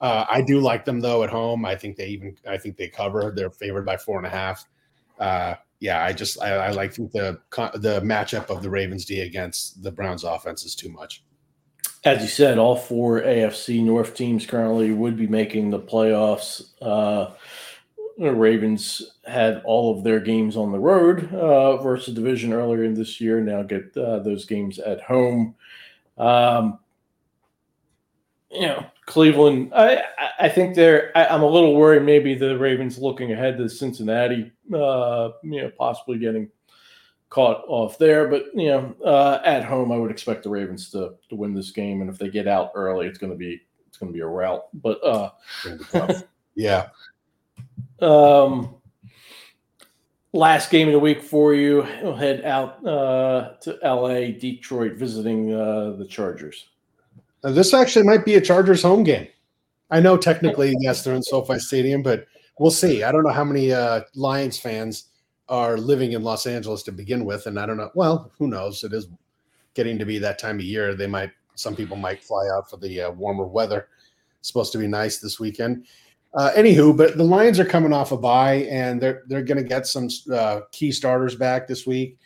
uh, 0.00 0.24
I 0.28 0.42
do 0.42 0.60
like 0.60 0.84
them 0.84 1.00
though 1.00 1.22
at 1.22 1.30
home. 1.30 1.64
I 1.64 1.76
think 1.76 1.96
they 1.96 2.08
even, 2.08 2.36
I 2.48 2.58
think 2.58 2.76
they 2.76 2.88
cover. 2.88 3.32
They're 3.34 3.50
favored 3.50 3.86
by 3.86 3.96
four 3.96 4.18
and 4.18 4.26
a 4.26 4.30
half. 4.30 4.66
Uh, 5.18 5.54
yeah, 5.80 6.04
I 6.04 6.12
just, 6.12 6.40
I, 6.40 6.50
I 6.54 6.70
like 6.70 6.94
the 6.94 7.40
the 7.50 8.00
matchup 8.02 8.50
of 8.50 8.62
the 8.62 8.70
Ravens 8.70 9.04
D 9.04 9.20
against 9.20 9.82
the 9.82 9.90
Browns 9.90 10.24
offense 10.24 10.64
is 10.64 10.74
too 10.74 10.88
much. 10.88 11.24
As 12.04 12.22
you 12.22 12.28
said, 12.28 12.58
all 12.58 12.76
four 12.76 13.20
AFC 13.20 13.82
North 13.82 14.14
teams 14.14 14.46
currently 14.46 14.92
would 14.92 15.16
be 15.16 15.26
making 15.26 15.70
the 15.70 15.78
playoffs. 15.78 16.70
Uh, 16.80 17.34
the 18.18 18.32
Ravens 18.32 19.02
had 19.26 19.62
all 19.64 19.96
of 19.96 20.04
their 20.04 20.20
games 20.20 20.56
on 20.56 20.72
the 20.72 20.78
road 20.78 21.32
uh, 21.34 21.76
versus 21.78 22.14
division 22.14 22.52
earlier 22.52 22.84
in 22.84 22.94
this 22.94 23.20
year. 23.20 23.40
Now 23.40 23.62
get 23.62 23.96
uh, 23.96 24.20
those 24.20 24.44
games 24.44 24.78
at 24.78 25.00
home. 25.00 25.54
Um, 26.18 26.78
you 28.50 28.62
know, 28.62 28.84
Cleveland. 29.06 29.72
I 29.74 30.02
I 30.38 30.48
think 30.48 30.74
they're. 30.74 31.10
I, 31.16 31.34
am 31.34 31.42
a 31.42 31.48
little 31.48 31.74
worried. 31.74 32.02
Maybe 32.02 32.34
the 32.34 32.58
Ravens 32.58 32.98
looking 32.98 33.32
ahead 33.32 33.56
to 33.58 33.68
Cincinnati. 33.68 34.52
Uh, 34.72 35.30
you 35.42 35.62
know, 35.62 35.70
possibly 35.76 36.18
getting 36.18 36.50
caught 37.30 37.64
off 37.66 37.98
there. 37.98 38.28
But 38.28 38.46
you 38.54 38.68
know, 38.68 38.94
uh, 39.04 39.40
at 39.44 39.64
home, 39.64 39.90
I 39.90 39.96
would 39.96 40.10
expect 40.10 40.42
the 40.42 40.50
Ravens 40.50 40.90
to 40.90 41.14
to 41.30 41.36
win 41.36 41.54
this 41.54 41.70
game. 41.70 42.02
And 42.02 42.10
if 42.10 42.18
they 42.18 42.28
get 42.28 42.46
out 42.46 42.72
early, 42.74 43.06
it's 43.06 43.18
going 43.18 43.32
to 43.32 43.38
be 43.38 43.62
it's 43.86 43.96
going 43.96 44.12
to 44.12 44.16
be 44.16 44.22
a 44.22 44.26
rout. 44.26 44.68
But 44.74 45.02
uh, 45.02 45.30
yeah. 46.54 46.88
Um, 48.02 48.74
last 50.32 50.70
game 50.70 50.88
of 50.88 50.92
the 50.92 50.98
week 50.98 51.22
for 51.22 51.54
you. 51.54 51.86
We'll 52.02 52.16
head 52.16 52.44
out 52.44 52.84
uh, 52.86 53.54
to 53.62 53.78
LA, 53.82 54.38
Detroit, 54.38 54.94
visiting 54.94 55.54
uh, 55.54 55.92
the 55.98 56.06
Chargers. 56.06 56.68
Now, 57.44 57.52
this 57.52 57.74
actually 57.74 58.04
might 58.04 58.24
be 58.24 58.34
a 58.34 58.40
Chargers 58.40 58.82
home 58.82 59.04
game. 59.04 59.28
I 59.90 60.00
know 60.00 60.16
technically, 60.16 60.74
yes, 60.80 61.04
they're 61.04 61.14
in 61.14 61.22
SoFi 61.22 61.58
Stadium, 61.58 62.02
but 62.02 62.26
we'll 62.58 62.70
see. 62.70 63.02
I 63.02 63.12
don't 63.12 63.24
know 63.24 63.30
how 63.30 63.44
many 63.44 63.72
uh, 63.72 64.02
Lions 64.14 64.58
fans 64.58 65.08
are 65.48 65.76
living 65.76 66.12
in 66.12 66.22
Los 66.22 66.46
Angeles 66.46 66.82
to 66.84 66.92
begin 66.92 67.24
with, 67.24 67.46
and 67.46 67.58
I 67.60 67.66
don't 67.66 67.76
know. 67.76 67.90
Well, 67.94 68.32
who 68.38 68.48
knows? 68.48 68.84
It 68.84 68.92
is 68.92 69.08
getting 69.74 69.98
to 69.98 70.06
be 70.06 70.18
that 70.18 70.38
time 70.38 70.56
of 70.56 70.64
year. 70.64 70.94
They 70.94 71.06
might. 71.06 71.30
Some 71.54 71.76
people 71.76 71.96
might 71.96 72.24
fly 72.24 72.48
out 72.54 72.70
for 72.70 72.78
the 72.78 73.02
uh, 73.02 73.10
warmer 73.10 73.44
weather. 73.44 73.88
It's 74.38 74.48
supposed 74.48 74.72
to 74.72 74.78
be 74.78 74.86
nice 74.86 75.18
this 75.18 75.38
weekend. 75.38 75.86
Uh, 76.34 76.50
anywho, 76.56 76.96
but 76.96 77.18
the 77.18 77.24
Lions 77.24 77.60
are 77.60 77.64
coming 77.64 77.92
off 77.92 78.12
a 78.12 78.16
bye, 78.16 78.66
and 78.70 79.00
they're 79.00 79.22
they're 79.26 79.42
going 79.42 79.62
to 79.62 79.68
get 79.68 79.86
some 79.86 80.08
uh, 80.32 80.60
key 80.70 80.90
starters 80.90 81.34
back 81.34 81.66
this 81.66 81.86
week. 81.86 82.16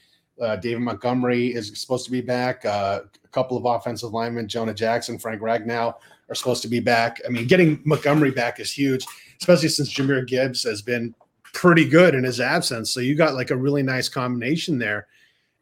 Uh, 0.41 0.57
David 0.57 0.81
Montgomery 0.81 1.49
is 1.49 1.79
supposed 1.81 2.05
to 2.05 2.11
be 2.11 2.21
back. 2.21 2.65
Uh, 2.65 3.01
a 3.25 3.29
couple 3.29 3.57
of 3.57 3.65
offensive 3.65 4.13
linemen, 4.13 4.49
Jonah 4.49 4.75
Jackson, 4.75 5.19
Frank 5.19 5.41
Ragnow, 5.41 5.95
are 6.29 6.35
supposed 6.35 6.63
to 6.63 6.69
be 6.69 6.79
back. 6.79 7.21
I 7.27 7.31
mean, 7.31 7.47
getting 7.47 7.81
Montgomery 7.85 8.31
back 8.31 8.61
is 8.61 8.71
huge, 8.71 9.05
especially 9.41 9.71
since 9.71 9.93
Jahmyr 9.93 10.27
Gibbs 10.27 10.63
has 10.65 10.83
been 10.83 11.15
pretty 11.43 11.89
good 11.89 12.15
in 12.15 12.23
his 12.23 12.39
absence. 12.39 12.91
So 12.91 13.01
you 13.01 13.15
got 13.15 13.35
like 13.35 13.51
a 13.51 13.57
really 13.57 13.83
nice 13.83 14.09
combination 14.09 14.79
there 14.79 15.07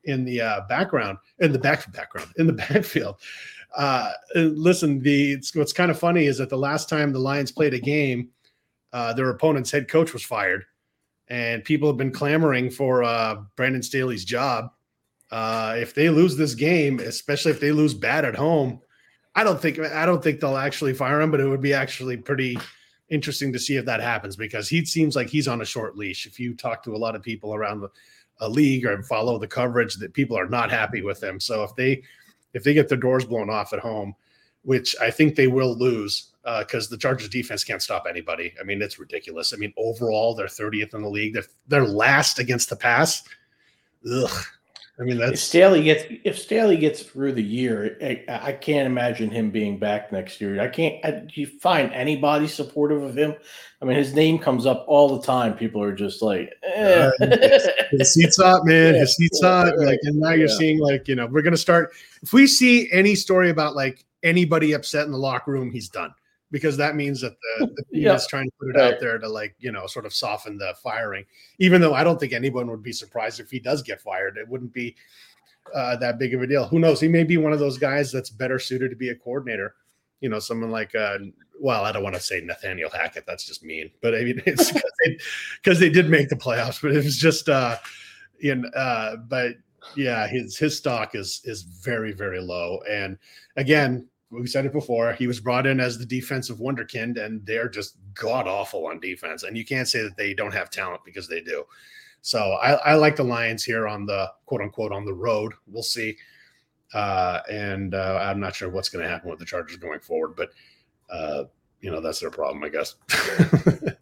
in 0.04 0.24
the 0.24 0.40
uh, 0.40 0.60
background, 0.68 1.18
in 1.38 1.52
the 1.52 1.58
back 1.58 1.90
background, 1.92 2.30
in 2.36 2.46
the 2.46 2.52
backfield. 2.68 3.16
Uh, 3.76 4.12
listen, 4.34 5.00
the 5.00 5.42
what's 5.54 5.72
kind 5.72 5.90
of 5.90 5.98
funny 5.98 6.26
is 6.26 6.38
that 6.38 6.50
the 6.50 6.56
last 6.56 6.88
time 6.88 7.12
the 7.12 7.18
Lions 7.18 7.50
played 7.50 7.74
a 7.74 7.80
game, 7.80 8.28
uh, 8.92 9.12
their 9.12 9.30
opponent's 9.30 9.70
head 9.70 9.88
coach 9.88 10.12
was 10.12 10.22
fired, 10.22 10.64
and 11.28 11.64
people 11.64 11.88
have 11.88 11.96
been 11.96 12.12
clamoring 12.12 12.70
for 12.70 13.02
uh, 13.02 13.36
Brandon 13.56 13.82
Staley's 13.82 14.24
job. 14.24 14.70
Uh, 15.30 15.74
if 15.76 15.94
they 15.94 16.08
lose 16.08 16.36
this 16.36 16.54
game, 16.54 17.00
especially 17.00 17.50
if 17.50 17.58
they 17.58 17.72
lose 17.72 17.94
bad 17.94 18.24
at 18.24 18.36
home, 18.36 18.80
I 19.34 19.42
don't 19.42 19.60
think 19.60 19.80
I 19.80 20.06
don't 20.06 20.22
think 20.22 20.40
they'll 20.40 20.56
actually 20.56 20.94
fire 20.94 21.20
him, 21.20 21.30
but 21.30 21.40
it 21.40 21.48
would 21.48 21.62
be 21.62 21.74
actually 21.74 22.16
pretty 22.16 22.56
interesting 23.10 23.52
to 23.52 23.58
see 23.58 23.76
if 23.76 23.84
that 23.84 24.00
happens 24.00 24.36
because 24.36 24.68
he 24.68 24.84
seems 24.84 25.16
like 25.16 25.28
he's 25.28 25.48
on 25.48 25.60
a 25.60 25.64
short 25.64 25.96
leash. 25.96 26.26
If 26.26 26.38
you 26.38 26.54
talk 26.54 26.82
to 26.84 26.94
a 26.94 26.98
lot 26.98 27.16
of 27.16 27.22
people 27.22 27.54
around 27.54 27.80
the 27.80 28.48
league 28.48 28.86
or 28.86 29.02
follow 29.02 29.38
the 29.38 29.46
coverage, 29.48 29.96
that 29.96 30.14
people 30.14 30.38
are 30.38 30.48
not 30.48 30.70
happy 30.70 31.02
with 31.02 31.22
him. 31.22 31.40
So 31.40 31.64
if 31.64 31.74
they 31.74 32.02
if 32.54 32.64
they 32.64 32.72
get 32.72 32.88
their 32.88 32.98
doors 32.98 33.24
blown 33.24 33.50
off 33.50 33.72
at 33.72 33.80
home, 33.80 34.14
which 34.62 34.96
I 35.00 35.10
think 35.10 35.36
they 35.36 35.48
will 35.48 35.76
lose 35.76 36.30
because 36.58 36.86
uh, 36.86 36.90
the 36.90 36.96
Chargers 36.96 37.28
defense 37.28 37.64
can't 37.64 37.82
stop 37.82 38.06
anybody. 38.08 38.54
I 38.60 38.64
mean, 38.64 38.80
it's 38.82 38.98
ridiculous. 38.98 39.52
I 39.52 39.56
mean, 39.56 39.72
overall, 39.76 40.34
they're 40.34 40.46
30th 40.46 40.94
in 40.94 41.02
the 41.02 41.08
league. 41.08 41.34
They're, 41.34 41.44
they're 41.68 41.86
last 41.86 42.38
against 42.38 42.70
the 42.70 42.76
pass. 42.76 43.22
Ugh. 44.10 44.44
I 44.98 45.02
mean, 45.02 45.18
that's 45.18 45.32
if 45.32 45.38
Staley 45.40 45.82
gets 45.82 46.04
if 46.22 46.38
Staley 46.38 46.76
gets 46.76 47.02
through 47.02 47.32
the 47.32 47.42
year, 47.42 47.98
I, 48.00 48.24
I 48.28 48.52
can't 48.52 48.86
imagine 48.86 49.28
him 49.28 49.50
being 49.50 49.76
back 49.76 50.12
next 50.12 50.40
year. 50.40 50.60
I 50.60 50.68
can't. 50.68 51.04
I, 51.04 51.10
do 51.10 51.40
you 51.40 51.46
find 51.46 51.92
anybody 51.92 52.46
supportive 52.46 53.02
of 53.02 53.18
him? 53.18 53.34
I 53.82 53.86
mean, 53.86 53.96
his 53.96 54.14
name 54.14 54.38
comes 54.38 54.66
up 54.66 54.84
all 54.86 55.16
the 55.16 55.26
time. 55.26 55.54
People 55.54 55.82
are 55.82 55.94
just 55.94 56.22
like, 56.22 56.54
eh. 56.62 57.10
uh, 57.20 57.36
his 57.90 58.14
seat's 58.14 58.38
up, 58.38 58.64
man. 58.64 58.94
His 58.94 59.16
seat's 59.16 59.42
up. 59.42 59.74
Like, 59.78 59.98
and 60.02 60.20
now 60.20 60.30
you're 60.30 60.48
yeah. 60.48 60.56
seeing 60.56 60.78
like, 60.78 61.08
you 61.08 61.16
know, 61.16 61.26
we're 61.26 61.42
gonna 61.42 61.56
start. 61.56 61.92
If 62.22 62.32
we 62.32 62.46
see 62.46 62.88
any 62.92 63.16
story 63.16 63.50
about 63.50 63.74
like 63.74 64.04
anybody 64.22 64.74
upset 64.74 65.06
in 65.06 65.10
the 65.10 65.18
locker 65.18 65.50
room, 65.50 65.72
he's 65.72 65.88
done 65.88 66.14
because 66.54 66.76
that 66.76 66.94
means 66.94 67.20
that 67.20 67.34
the, 67.58 67.66
the 67.66 67.82
team 67.92 68.02
yeah. 68.04 68.14
is 68.14 68.28
trying 68.28 68.44
to 68.44 68.52
put 68.60 68.68
it 68.68 68.78
right. 68.78 68.94
out 68.94 69.00
there 69.00 69.18
to 69.18 69.28
like 69.28 69.56
you 69.58 69.72
know 69.72 69.88
sort 69.88 70.06
of 70.06 70.14
soften 70.14 70.56
the 70.56 70.72
firing. 70.84 71.24
Even 71.58 71.80
though 71.80 71.94
I 71.94 72.04
don't 72.04 72.20
think 72.20 72.32
anyone 72.32 72.70
would 72.70 72.82
be 72.82 72.92
surprised 72.92 73.40
if 73.40 73.50
he 73.50 73.58
does 73.58 73.82
get 73.82 74.00
fired, 74.00 74.36
it 74.36 74.48
wouldn't 74.48 74.72
be 74.72 74.94
uh, 75.74 75.96
that 75.96 76.16
big 76.16 76.32
of 76.32 76.42
a 76.42 76.46
deal. 76.46 76.64
Who 76.68 76.78
knows? 76.78 77.00
He 77.00 77.08
may 77.08 77.24
be 77.24 77.38
one 77.38 77.52
of 77.52 77.58
those 77.58 77.76
guys 77.76 78.12
that's 78.12 78.30
better 78.30 78.60
suited 78.60 78.90
to 78.90 78.96
be 78.96 79.08
a 79.08 79.16
coordinator. 79.16 79.74
You 80.20 80.28
know, 80.28 80.38
someone 80.38 80.70
like 80.70 80.94
uh, 80.94 81.18
well, 81.60 81.84
I 81.84 81.90
don't 81.90 82.04
want 82.04 82.14
to 82.14 82.20
say 82.20 82.40
Nathaniel 82.40 82.88
Hackett. 82.88 83.26
That's 83.26 83.44
just 83.44 83.64
mean, 83.64 83.90
but 84.00 84.14
I 84.14 84.22
mean 84.22 84.40
it's 84.46 84.70
because 84.70 85.80
they, 85.80 85.88
they, 85.88 85.92
did 85.92 86.08
make 86.08 86.28
the 86.28 86.36
playoffs, 86.36 86.80
but 86.80 86.92
it 86.92 87.02
was 87.02 87.18
just 87.18 87.48
uh, 87.48 87.78
in 88.38 88.64
uh, 88.76 89.16
but 89.28 89.56
yeah, 89.96 90.28
his 90.28 90.56
his 90.56 90.78
stock 90.78 91.16
is 91.16 91.40
is 91.42 91.62
very 91.62 92.12
very 92.12 92.40
low, 92.40 92.80
and 92.88 93.18
again 93.56 94.06
we 94.40 94.46
said 94.46 94.66
it 94.66 94.72
before. 94.72 95.12
He 95.12 95.26
was 95.26 95.40
brought 95.40 95.66
in 95.66 95.80
as 95.80 95.98
the 95.98 96.06
defensive 96.06 96.58
wonderkind, 96.58 97.22
and 97.22 97.44
they're 97.46 97.68
just 97.68 97.96
god 98.14 98.46
awful 98.46 98.86
on 98.86 99.00
defense. 99.00 99.42
And 99.42 99.56
you 99.56 99.64
can't 99.64 99.88
say 99.88 100.02
that 100.02 100.16
they 100.16 100.34
don't 100.34 100.54
have 100.54 100.70
talent 100.70 101.02
because 101.04 101.28
they 101.28 101.40
do. 101.40 101.64
So 102.22 102.38
I, 102.54 102.72
I 102.72 102.94
like 102.94 103.16
the 103.16 103.24
Lions 103.24 103.64
here 103.64 103.86
on 103.86 104.06
the 104.06 104.30
quote 104.46 104.60
unquote 104.60 104.92
on 104.92 105.04
the 105.04 105.14
road. 105.14 105.52
We'll 105.66 105.82
see. 105.82 106.16
Uh, 106.92 107.40
and 107.50 107.94
uh, 107.94 108.20
I'm 108.22 108.40
not 108.40 108.54
sure 108.54 108.70
what's 108.70 108.88
going 108.88 109.04
to 109.04 109.10
happen 109.10 109.28
with 109.28 109.38
the 109.38 109.44
Chargers 109.44 109.76
going 109.76 110.00
forward, 110.00 110.34
but 110.36 110.50
uh, 111.10 111.44
you 111.80 111.90
know 111.90 112.00
that's 112.00 112.20
their 112.20 112.30
problem, 112.30 112.64
I 112.64 112.68
guess. 112.68 112.94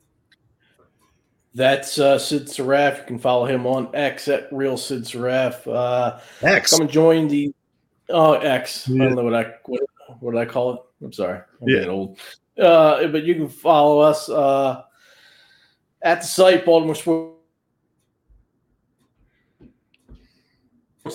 That's 1.54 1.98
uh, 1.98 2.18
Sid 2.18 2.46
Saraf. 2.46 3.00
You 3.00 3.04
can 3.04 3.18
follow 3.18 3.44
him 3.44 3.66
on 3.66 3.94
X 3.94 4.26
at 4.28 4.50
Real 4.50 4.78
Sid 4.78 5.02
Saraf. 5.02 5.66
Uh, 5.66 6.18
X. 6.40 6.70
Come 6.70 6.82
and 6.82 6.90
join 6.90 7.28
the 7.28 7.54
oh 8.08 8.34
X. 8.34 8.88
Yeah. 8.88 9.04
I 9.04 9.06
don't 9.08 9.16
know 9.16 9.24
what 9.24 9.34
I 9.34 9.54
what 9.66 9.82
what 10.20 10.32
did 10.32 10.40
I 10.40 10.44
call 10.44 10.74
it? 10.74 10.80
I'm 11.04 11.12
sorry. 11.12 11.40
I'm 11.60 11.68
yeah. 11.68 11.86
old. 11.86 12.18
Uh, 12.58 13.06
but 13.08 13.24
you 13.24 13.34
can 13.34 13.48
follow 13.48 14.00
us 14.00 14.28
uh, 14.28 14.82
at 16.02 16.20
the 16.20 16.26
site, 16.26 16.64
Baltimore 16.64 16.94
Sports. 16.94 17.38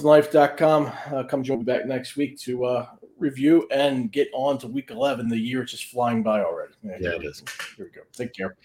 Life.com. 0.02 0.92
Uh, 1.12 1.24
come 1.24 1.44
join 1.44 1.60
me 1.60 1.64
back 1.64 1.86
next 1.86 2.18
week 2.18 2.38
to 2.40 2.66
uh, 2.66 2.88
review 3.18 3.68
and 3.72 4.12
get 4.12 4.28
on 4.34 4.58
to 4.60 4.68
week 4.68 4.92
11. 4.92 5.30
The 5.30 5.38
year 5.38 5.64
is 5.64 5.72
just 5.72 5.86
flying 5.86 6.24
by 6.24 6.42
already. 6.42 6.74
Yeah, 6.84 7.16
it 7.16 7.24
is. 7.24 7.44
Here 7.78 7.86
we 7.86 7.92
go. 7.92 8.02
Take 8.12 8.34
care. 8.34 8.58